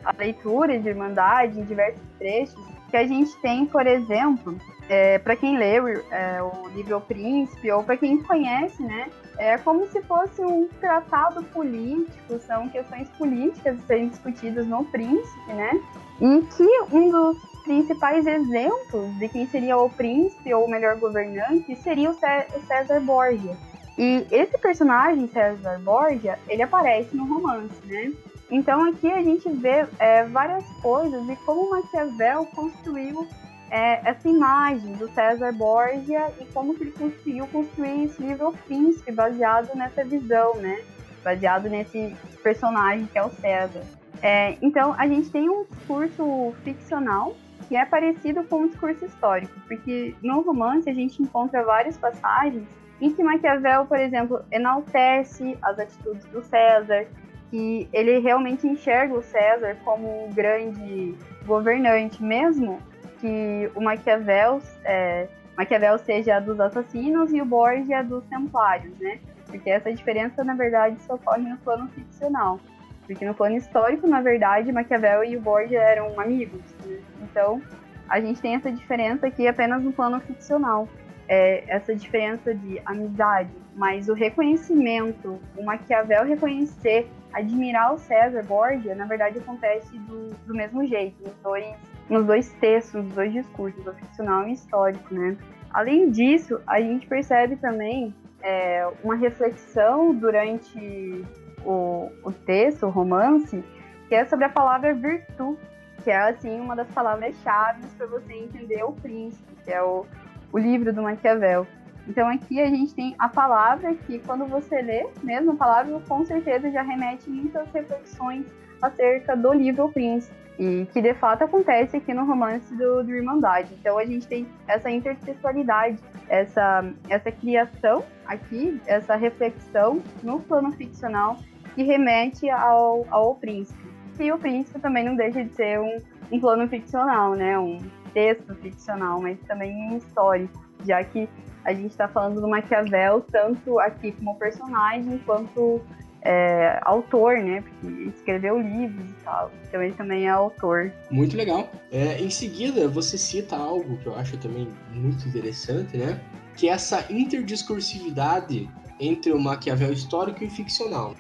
[0.05, 4.57] a leitura de Irmandade, em diversos trechos, que a gente tem, por exemplo,
[4.89, 5.77] é, para quem lê
[6.11, 10.69] é, o livro O Príncipe, ou para quem conhece, né, é como se fosse um
[10.81, 15.81] tratado político, são questões políticas sendo discutidas no Príncipe, né,
[16.21, 21.75] em que um dos principais exemplos de quem seria o príncipe ou o melhor governante
[21.83, 23.57] seria o César Borgia.
[23.99, 28.13] E esse personagem, César Borgia, ele aparece no romance, né?
[28.51, 33.27] Então aqui a gente vê é, várias coisas de como Maquiavel construiu
[33.71, 39.11] é, essa imagem do César Borgia e como que ele conseguiu construir esse livro Príncipe
[39.11, 40.81] baseado nessa visão, né?
[41.25, 43.83] Baseado nesse personagem que é o César.
[44.23, 47.35] É, então a gente tem um discurso ficcional
[47.69, 52.65] que é parecido com um discurso histórico, porque no romance a gente encontra várias passagens
[53.01, 57.07] em que Maquiavel, por exemplo, enaltece as atitudes do César,
[57.51, 62.81] que ele realmente enxerga o César como um grande governante, mesmo
[63.21, 69.19] que o Maquiavel, é, Maquiavel seja dos assassinos e o Borgia dos templários, né?
[69.47, 72.61] Porque essa diferença, na verdade, só ocorre no plano ficcional.
[73.07, 76.61] Porque no plano histórico, na verdade, Maquiavel e o Borgia eram amigos.
[76.85, 76.99] Né?
[77.23, 77.63] Então,
[78.09, 80.89] a gente tem essa diferença aqui apenas no plano ficcional
[81.29, 88.95] é, essa diferença de amizade, mas o reconhecimento, o Maquiavel reconhecer, admirar o César Borgia,
[88.95, 91.75] na verdade acontece do, do mesmo jeito, nos dois,
[92.09, 95.37] nos dois textos, nos dois discursos, o ficcional e o histórico, né?
[95.71, 101.25] Além disso, a gente percebe também é, uma reflexão durante
[101.63, 103.63] o, o texto, o romance,
[104.09, 105.61] que é sobre a palavra virtude,
[106.03, 110.07] que é assim uma das palavras-chave para você entender o príncipe, que é o,
[110.53, 111.67] o livro do Maquiavel.
[112.07, 116.25] Então aqui a gente tem a palavra que quando você lê, mesmo a palavra, com
[116.25, 118.47] certeza já remete muitas reflexões
[118.81, 120.35] acerca do livro O Príncipe.
[120.59, 123.75] E que de fato acontece aqui no romance do, do Irmandade.
[123.79, 131.37] Então a gente tem essa intertextualidade, essa, essa criação aqui, essa reflexão no plano ficcional
[131.75, 133.87] que remete ao, ao Príncipe.
[134.19, 135.99] E o Príncipe também não deixa de ser um,
[136.33, 137.59] um plano ficcional, né?
[137.59, 137.79] Um,
[138.17, 141.29] texto ficcional, mas também histórico, já que
[141.67, 145.83] a gente está falando do Maquiavel tanto aqui como personagem quanto
[146.23, 147.63] é, autor, né?
[147.63, 149.51] Porque escreveu livros e tal.
[149.65, 150.93] Então ele também é autor.
[151.11, 151.69] Muito legal.
[151.91, 156.21] É, em seguida, você cita algo que eu acho também muito interessante, né?
[156.57, 161.17] Que é essa interdiscursividade entre o Maquiavel histórico e ficcional.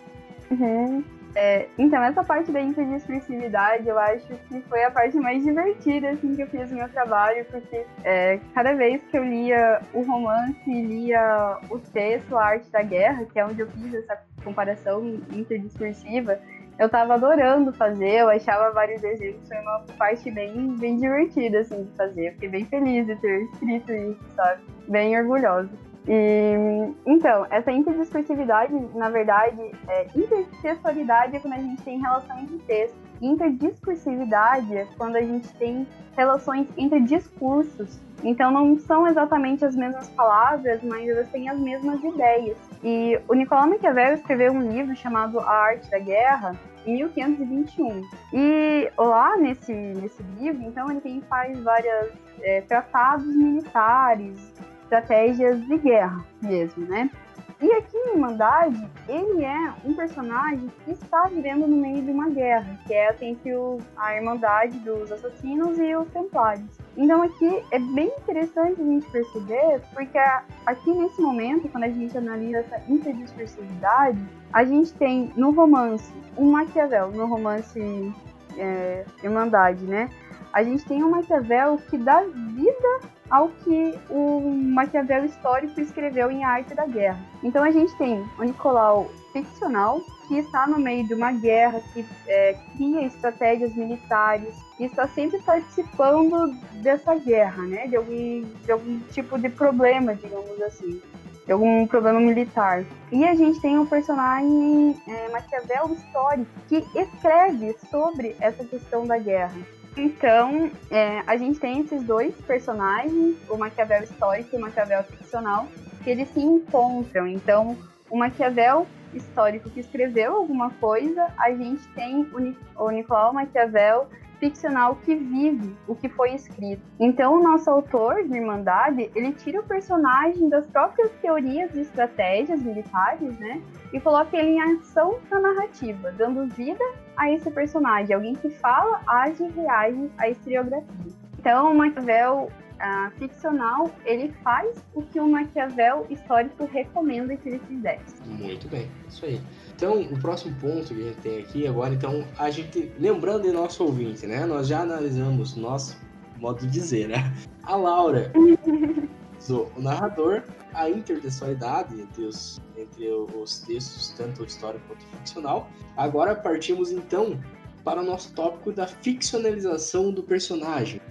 [0.49, 1.05] Uhum.
[1.39, 6.35] É, então, essa parte da interdiscursividade eu acho que foi a parte mais divertida assim,
[6.35, 10.59] que eu fiz no meu trabalho, porque é, cada vez que eu lia o romance
[10.67, 15.05] e lia o texto, a arte da guerra, que é onde eu fiz essa comparação
[15.31, 16.41] interdiscursiva,
[16.79, 21.85] eu tava adorando fazer, eu achava vários exemplos, foi uma parte bem, bem divertida assim,
[21.85, 22.29] de fazer.
[22.29, 24.63] Eu fiquei bem feliz de ter escrito isso, sabe?
[24.89, 25.71] Bem orgulhosa.
[26.09, 32.59] E, então, essa interdiscursividade, na verdade, é, intertextualidade é quando a gente tem relação entre
[32.59, 32.99] textos.
[33.21, 38.01] Interdiscursividade é quando a gente tem relações entre discursos.
[38.23, 42.57] Então, não são exatamente as mesmas palavras, mas elas têm as mesmas ideias.
[42.85, 46.55] E o Nicolau Maquiavel escreveu um livro chamado A Arte da Guerra,
[46.87, 48.03] em 1521.
[48.33, 54.55] E lá nesse, nesse livro, então, ele tem, faz vários é, tratados militares,
[54.87, 57.11] estratégias de guerra mesmo, né?
[57.59, 62.29] E aqui em Irmandade, ele é um personagem que está vivendo no meio de uma
[62.29, 63.51] guerra, que é entre
[63.97, 66.79] a Irmandade dos Assassinos e os Templários.
[66.99, 70.19] Então aqui é bem interessante a gente perceber, porque
[70.67, 74.19] aqui nesse momento, quando a gente analisa essa interdiscursividade,
[74.53, 78.13] a gente tem no romance um Maquiavel, no romance
[78.59, 80.11] é, Irmandade, né?
[80.53, 83.01] A gente tem um Maquiavel que dá vida
[83.31, 87.21] ao que o Maquiavel histórico escreveu em A Arte da Guerra.
[87.43, 92.05] Então a gente tem o Nicolau ficcional, que está no meio de uma guerra, que
[92.27, 97.87] é, cria estratégias militares, e está sempre participando dessa guerra, né?
[97.87, 101.01] De algum, de algum tipo de problema, digamos assim.
[101.45, 102.85] De algum problema militar.
[103.13, 109.17] E a gente tem um personagem é, Maquiavel histórico que escreve sobre essa questão da
[109.17, 109.55] guerra.
[109.97, 115.67] Então, é, a gente tem esses dois personagens, o Maquiavel histórico e o Maquiavel ficcional,
[116.05, 117.27] que eles se encontram.
[117.27, 117.77] Então,
[118.11, 122.29] o Maquiavel histórico que escreveu alguma coisa, a gente tem
[122.77, 124.07] o, Nicolau Maquiavel
[124.39, 126.83] ficcional que vive o que foi escrito.
[126.99, 132.63] Então, o nosso autor de Irmandade, ele tira o personagem das próprias teorias e estratégias
[132.63, 133.63] militares, né?
[133.93, 136.85] E coloca ele em ação na narrativa, dando vida
[137.17, 141.13] a esse personagem, alguém que fala, age e reage à historiografia.
[141.39, 147.59] Então, o Maquiavel uh, ficcional, ele faz o que o Maquiavel histórico recomenda que ele
[147.61, 148.23] fizesse.
[148.27, 149.41] Muito bem, isso aí.
[149.77, 153.53] Então, o próximo ponto que a gente tem aqui agora, então, a gente, lembrando de
[153.53, 154.47] nosso ouvinte, né?
[154.47, 155.99] Nós já analisamos nosso
[156.39, 157.31] modo de dizer, né?
[157.63, 158.33] A Laura,
[159.77, 165.69] o narrador, a intertextualidade entre os, entre os textos, tanto histórico quanto ficcional.
[165.95, 167.39] Agora partimos então
[167.85, 171.03] para o nosso tópico da ficcionalização do personagem.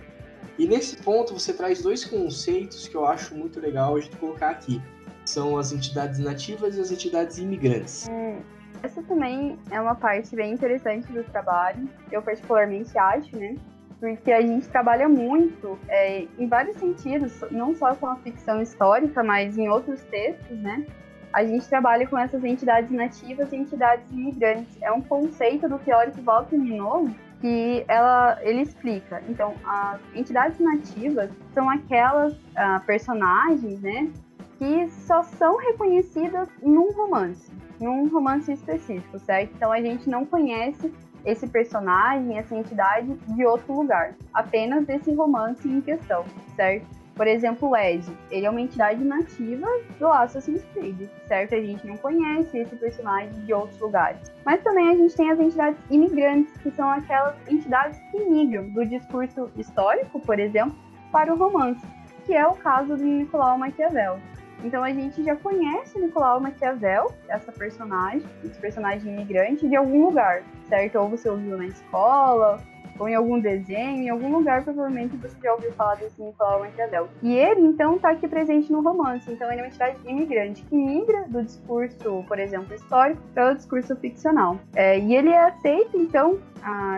[0.58, 4.50] E nesse ponto você traz dois conceitos que eu acho muito legal a gente colocar
[4.50, 4.82] aqui.
[5.26, 8.08] São as entidades nativas e as entidades imigrantes.
[8.10, 8.40] Hum,
[8.84, 13.56] essa também é uma parte bem interessante do trabalho, eu particularmente acho, né?
[14.00, 19.24] Porque a gente trabalha muito é, em vários sentidos, não só com a ficção histórica,
[19.24, 20.86] mas em outros textos, né?
[21.34, 24.78] A gente trabalha com essas entidades nativas e entidades imigrantes.
[24.82, 29.22] É um conceito do teórico Walter Minot que ela, ele explica.
[29.28, 34.10] Então, as entidades nativas são aquelas uh, personagens, né,
[34.58, 39.54] que só são reconhecidas num romance, num romance específico, certo?
[39.56, 40.92] Então, a gente não conhece
[41.26, 46.24] esse personagem, essa entidade de outro lugar, apenas desse romance em questão,
[46.56, 46.86] certo?
[47.16, 49.66] Por exemplo, o Ed, ele é uma entidade nativa
[49.98, 51.56] do Assassin's Creed, certo?
[51.56, 54.20] A gente não conhece esse personagem de outros lugares.
[54.46, 58.86] Mas também a gente tem as entidades imigrantes, que são aquelas entidades que migram do
[58.86, 60.76] discurso histórico, por exemplo,
[61.10, 61.88] para o romance,
[62.26, 64.20] que é o caso do Nicolau Maquiavel.
[64.66, 70.42] Então a gente já conhece Nicolau Maquiavel, essa personagem, esse personagem imigrante, de algum lugar,
[70.68, 70.98] certo?
[70.98, 72.60] Ou você ouviu na escola,
[73.00, 77.08] ou em algum desenho, em algum lugar, provavelmente você já ouviu falar desse Nicolau Maquiavel.
[77.22, 79.32] E ele, então, está aqui presente no romance.
[79.32, 83.56] Então, ele é uma entidade imigrante que migra do discurso, por exemplo, histórico, para o
[83.56, 84.58] discurso ficcional.
[84.74, 86.40] É, e ele é aceito, então,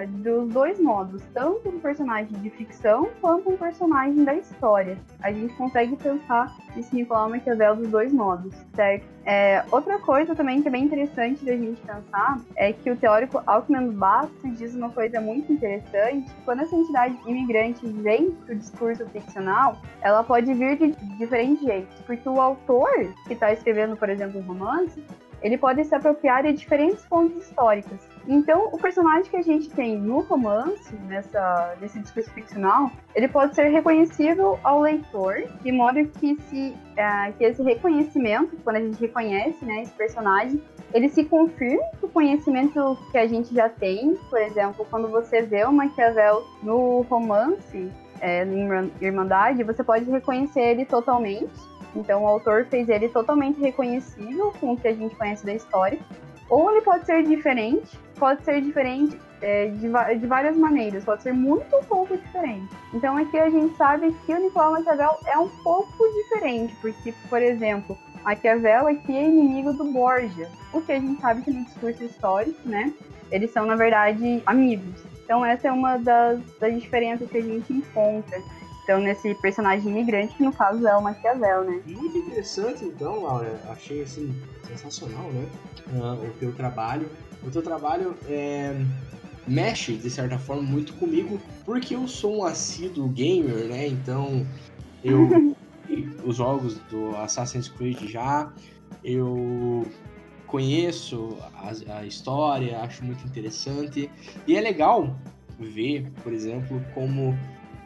[0.07, 4.97] dos dois modos, tanto um personagem de ficção quanto um personagem da história.
[5.21, 9.05] A gente consegue pensar esse Nicolau Maquiavel dos dois modos, certo?
[9.29, 13.43] É, outra coisa também que é bem interessante da gente pensar é que o teórico
[13.45, 16.33] Alckmin Bastos diz uma coisa muito interessante.
[16.45, 21.93] Quando essa entidade imigrante vem para o discurso ficcional, ela pode vir de diferentes jeitos,
[22.05, 22.89] porque o autor
[23.27, 25.03] que está escrevendo, por exemplo, um romance,
[25.41, 27.99] ele pode se apropriar de diferentes fontes históricas.
[28.27, 33.55] Então, o personagem que a gente tem no romance, nessa, nesse discurso ficcional, ele pode
[33.55, 38.99] ser reconhecível ao leitor, de modo que, se, uh, que esse reconhecimento, quando a gente
[38.99, 40.61] reconhece né, esse personagem,
[40.93, 44.15] ele se confirma com o conhecimento que a gente já tem.
[44.29, 48.67] Por exemplo, quando você vê o Maquiavel no romance, é, em
[49.01, 54.77] Irmandade, você pode reconhecer ele totalmente então o autor fez ele totalmente reconhecível com o
[54.77, 55.99] que a gente conhece da história.
[56.49, 59.89] Ou ele pode ser diferente, pode ser diferente é, de,
[60.19, 62.73] de, várias maneiras, pode ser muito ou pouco diferente.
[62.93, 67.41] Então aqui a gente sabe que o Nicolau Maquiavel é um pouco diferente, porque, por
[67.41, 72.03] exemplo, Maquiavel aqui é inimigo do Borgia, o que a gente sabe que no discurso
[72.03, 72.93] histórico, né,
[73.31, 75.03] eles são na verdade amigos.
[75.23, 78.41] Então essa é uma das, das diferenças que a gente encontra.
[78.87, 81.81] Então, nesse personagem imigrante, que no caso é o Maquiavel, né?
[81.85, 83.59] Muito interessante, então, Laura.
[83.67, 84.33] Achei, assim,
[84.65, 85.45] sensacional, né?
[85.91, 87.09] Uh, o teu trabalho.
[87.43, 88.73] O teu trabalho é,
[89.45, 93.87] mexe, de certa forma, muito comigo, porque eu sou um assíduo gamer, né?
[93.87, 94.47] Então,
[95.03, 95.53] eu...
[96.23, 98.53] os jogos do Assassin's Creed já,
[99.03, 99.85] eu
[100.45, 104.09] conheço a, a história, acho muito interessante.
[104.47, 105.13] E é legal
[105.59, 107.37] ver, por exemplo, como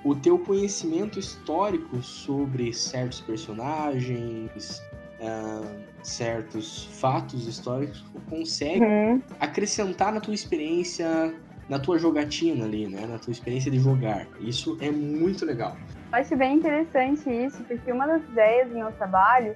[0.04, 4.82] o teu conhecimento histórico sobre certos personagens,
[5.20, 9.22] uh, certos fatos históricos, consegue uhum.
[9.39, 11.34] acrescentar na tua experiência,
[11.70, 13.06] na tua jogatina ali, né?
[13.06, 14.28] Na essa experiência de jogar.
[14.39, 15.78] Isso é muito legal.
[16.12, 19.56] Eu acho bem interessante isso, porque uma das ideias do meu trabalho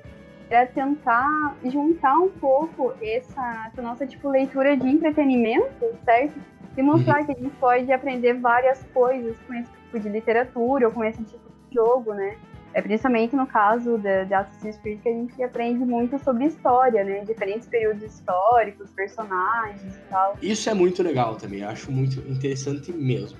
[0.50, 6.40] é tentar juntar um pouco essa, essa nossa tipo leitura de entretenimento, certo?
[6.78, 7.26] E mostrar uhum.
[7.26, 11.24] que a gente pode aprender várias coisas com esse tipo de literatura ou com esse
[11.24, 12.38] tipo de jogo, né?
[12.74, 17.06] É principalmente no caso de, de Assassin's Creed que a gente aprende muito sobre história,
[17.06, 17.24] né?
[17.24, 20.38] Diferentes períodos históricos, personagens e tal.
[20.42, 23.40] Isso é muito legal também, acho muito interessante mesmo.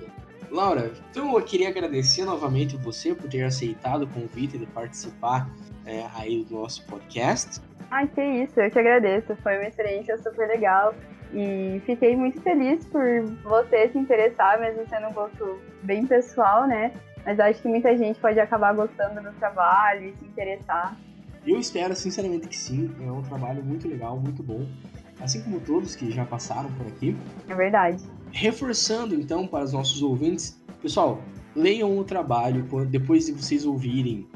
[0.50, 5.50] Laura, então eu queria agradecer novamente você por ter aceitado o convite de participar
[5.84, 7.60] é, aí do nosso podcast.
[7.90, 9.36] Ai, que isso, eu que agradeço.
[9.42, 10.94] Foi uma experiência super legal.
[11.32, 13.02] E fiquei muito feliz por
[13.42, 16.92] você se interessar, mesmo sendo um gosto bem pessoal, né?
[17.24, 20.96] Mas acho que muita gente pode acabar gostando do trabalho e se interessar.
[21.46, 22.90] Eu espero sinceramente que sim.
[23.00, 24.66] É um trabalho muito legal, muito bom.
[25.20, 27.16] Assim como todos que já passaram por aqui.
[27.48, 28.04] É verdade.
[28.32, 31.20] Reforçando então para os nossos ouvintes, pessoal,
[31.54, 34.26] leiam o trabalho depois de vocês ouvirem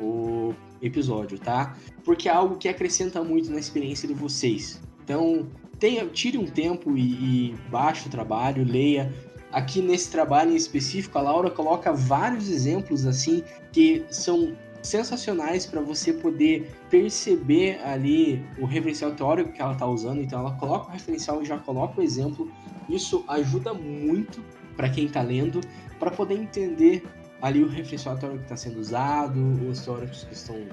[0.00, 1.76] o episódio, tá?
[2.04, 4.82] Porque é algo que acrescenta muito na experiência de vocês.
[5.04, 5.46] Então,
[5.80, 9.12] tenha, tire um tempo e, e baixe o trabalho, leia.
[9.50, 15.80] Aqui nesse trabalho em específico, a Laura coloca vários exemplos assim que são sensacionais para
[15.80, 20.20] você poder perceber ali o referencial teórico que ela está usando.
[20.20, 22.50] Então, ela coloca o referencial e já coloca o exemplo.
[22.88, 24.44] Isso ajuda muito
[24.76, 25.60] para quem está lendo,
[25.98, 27.02] para poder entender
[27.42, 30.66] ali o referencial teórico que está sendo usado, os teóricos que estão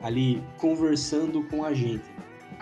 [0.00, 2.04] ali conversando com a gente.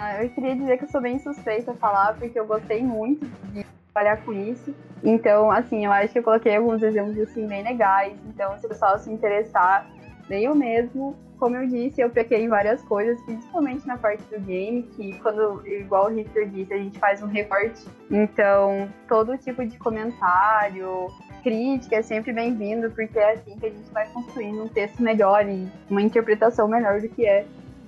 [0.02, 3.26] Ah, eu queria dizer que eu sou bem suspeita a falar, porque eu gostei muito
[3.52, 4.74] de trabalhar com isso.
[5.04, 8.14] Então, assim, eu acho que eu coloquei alguns exemplos assim bem legais.
[8.26, 9.86] Então, se o pessoal se interessar,
[10.26, 14.84] nem eu mesmo, como eu disse, eu pequei várias coisas, principalmente na parte do game,
[14.84, 17.86] que quando, igual o Victor disse, a gente faz um recorte.
[18.10, 21.08] Então, todo tipo de comentário,
[21.42, 25.46] crítica é sempre bem-vindo, porque é assim que a gente vai construindo um texto melhor
[25.46, 27.44] e uma interpretação melhor do que é,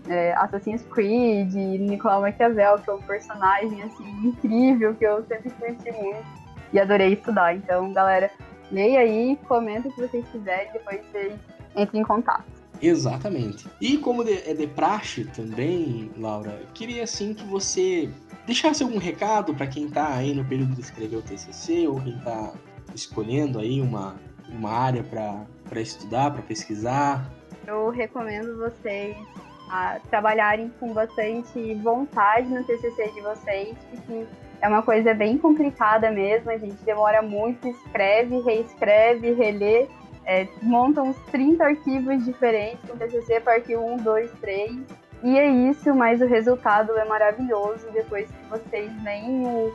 [0.08, 5.92] é Assassin's Creed, Nicolau Maquiavel, que é um personagem assim incrível que eu sempre curti
[5.92, 6.42] muito
[6.72, 7.54] e adorei estudar.
[7.54, 8.30] Então, galera,
[8.70, 11.34] leia aí, comenta o que vocês quiserem, depois vocês
[11.76, 12.44] entrem em contato.
[12.80, 13.68] Exatamente.
[13.80, 18.10] E como é de praxe também, Laura, queria assim que você
[18.44, 22.16] deixasse algum recado para quem está aí no período de escrever o TCC ou quem
[22.16, 22.52] está
[22.92, 24.16] escolhendo aí uma,
[24.48, 27.30] uma área para estudar, para pesquisar?
[27.66, 29.16] Eu recomendo vocês
[29.72, 34.26] a trabalharem com bastante vontade no TCC de vocês, porque
[34.60, 39.88] é uma coisa bem complicada mesmo, a gente demora muito, escreve, reescreve, relê,
[40.26, 44.80] é, monta uns 30 arquivos diferentes com TCC para arquivo 1, 2, 3,
[45.24, 49.72] e é isso, mas o resultado é maravilhoso depois que vocês veem o,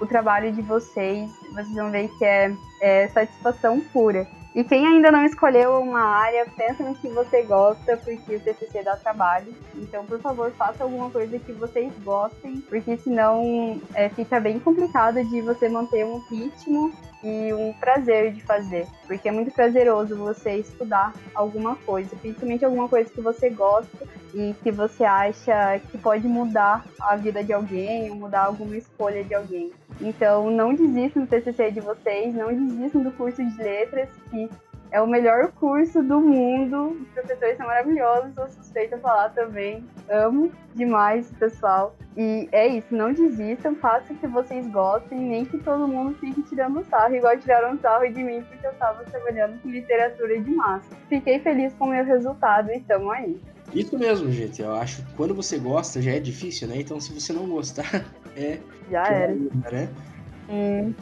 [0.00, 4.28] o trabalho de vocês, vocês vão ver que é, é satisfação pura.
[4.54, 8.82] E quem ainda não escolheu uma área, pensa no que você gosta, porque o TCC
[8.82, 9.54] dá trabalho.
[9.76, 15.22] Então, por favor, faça alguma coisa que vocês gostem, porque senão é, fica bem complicado
[15.22, 16.92] de você manter um ritmo
[17.22, 18.86] e um prazer de fazer.
[19.06, 24.54] Porque é muito prazeroso você estudar alguma coisa, principalmente alguma coisa que você gosta e
[24.62, 29.34] que você acha que pode mudar a vida de alguém ou mudar alguma escolha de
[29.34, 29.70] alguém.
[30.00, 34.48] Então, não desistam do TCC de vocês, não desistam do curso de letras, que
[34.92, 36.96] é o melhor curso do mundo.
[37.00, 39.84] Os professores são maravilhosos, sou suspeita a falar também.
[40.08, 41.96] Amo demais o pessoal.
[42.16, 46.42] E é isso, não desistam, façam o que vocês gostem, nem que todo mundo fique
[46.42, 50.96] tirando sarro, igual tiraram sarro de mim, porque eu estava trabalhando com literatura de massa.
[51.08, 53.40] Fiquei feliz com o meu resultado e tamo aí.
[53.72, 54.60] Isso mesmo, gente.
[54.60, 56.78] Eu acho que quando você gosta já é difícil, né?
[56.78, 58.04] Então se você não gostar,
[58.36, 58.60] é.
[58.90, 59.34] Já era.
[59.34, 59.88] Né?
[60.48, 60.94] Hum.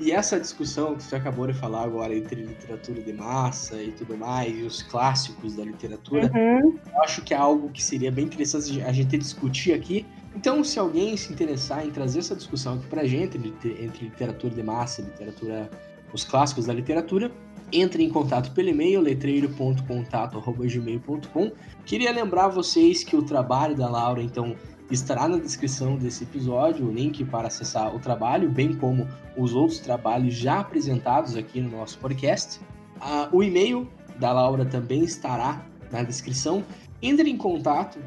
[0.00, 4.16] E essa discussão que você acabou de falar agora entre literatura de massa e tudo
[4.16, 6.78] mais, e os clássicos da literatura, uhum.
[6.90, 10.06] eu acho que é algo que seria bem interessante a gente discutir aqui.
[10.34, 14.62] Então, se alguém se interessar em trazer essa discussão aqui pra gente, entre literatura de
[14.62, 15.68] massa e literatura,
[16.14, 17.30] os clássicos da literatura,
[17.70, 21.52] entre em contato pelo e-mail letreiro.contato.gmail.com.
[21.84, 24.56] Queria lembrar vocês que o trabalho da Laura, então,
[24.90, 29.78] estará na descrição desse episódio o link para acessar o trabalho, bem como os outros
[29.78, 32.60] trabalhos já apresentados aqui no nosso podcast.
[32.96, 33.88] Uh, o e-mail
[34.18, 36.64] da Laura também estará na descrição.
[37.02, 37.98] Entre em contato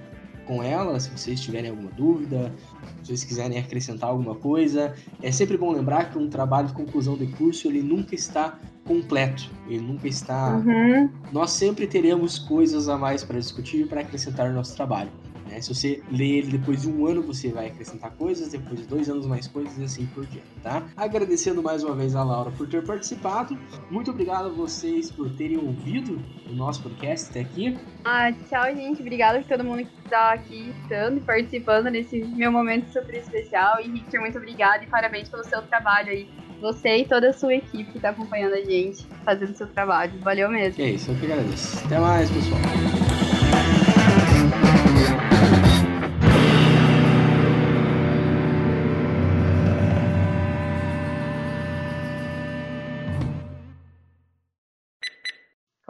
[0.45, 2.53] com ela se vocês tiverem alguma dúvida,
[3.01, 4.93] se vocês quiserem acrescentar alguma coisa.
[5.21, 9.49] É sempre bom lembrar que um trabalho de conclusão de curso ele nunca está completo,
[9.67, 10.57] ele nunca está.
[10.57, 11.09] Uhum.
[11.31, 15.11] Nós sempre teremos coisas a mais para discutir e para acrescentar no nosso trabalho.
[15.47, 15.61] Né?
[15.61, 19.09] Se você lê ele depois de um ano, você vai acrescentar coisas, depois de dois
[19.09, 20.83] anos mais coisas e assim por diante, tá?
[20.95, 23.57] Agradecendo mais uma vez a Laura por ter participado.
[23.89, 26.19] Muito obrigado a vocês por terem ouvido
[26.49, 27.77] o nosso podcast até aqui.
[28.05, 29.01] Ah, tchau, gente.
[29.01, 33.79] Obrigada por todo mundo que está aqui estando e participando nesse meu momento super especial.
[33.81, 36.27] E Victor, muito obrigada e parabéns pelo seu trabalho aí
[36.63, 40.13] você e toda a sua equipe que está acompanhando a gente, fazendo seu trabalho.
[40.21, 40.81] Valeu mesmo.
[40.81, 41.85] É isso, eu que agradeço.
[41.85, 43.02] Até mais, pessoal.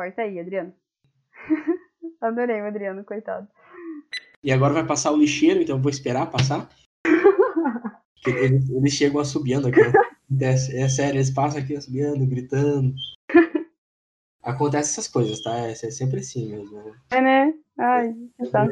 [0.03, 0.73] Corta aí, Adriano.
[2.21, 3.47] Adorei o Adriano, coitado.
[4.43, 6.69] E agora vai passar o lixeiro, então eu vou esperar passar.
[8.27, 9.79] eles, eles chegam assobiando aqui.
[10.41, 12.93] É, é sério, eles passam aqui assobiando, gritando.
[14.43, 15.55] Acontece essas coisas, tá?
[15.57, 16.83] É, é sempre assim mesmo.
[16.83, 16.93] Né?
[17.11, 17.53] É, né?
[17.77, 18.13] Ai,
[18.51, 18.67] tá.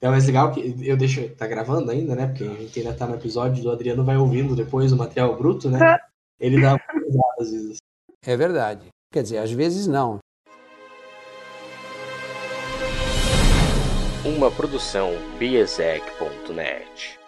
[0.00, 1.28] É mais legal que eu deixo.
[1.34, 2.26] Tá gravando ainda, né?
[2.28, 5.68] Porque a gente ainda tá no episódio do Adriano vai ouvindo depois o material bruto,
[5.68, 5.78] né?
[5.78, 6.08] Tá.
[6.38, 6.76] Ele dá
[7.06, 7.76] uma às vezes.
[8.24, 8.88] É verdade.
[9.12, 10.18] Quer dizer, às vezes não.
[14.36, 15.10] Uma produção
[15.40, 17.19] biesec.net.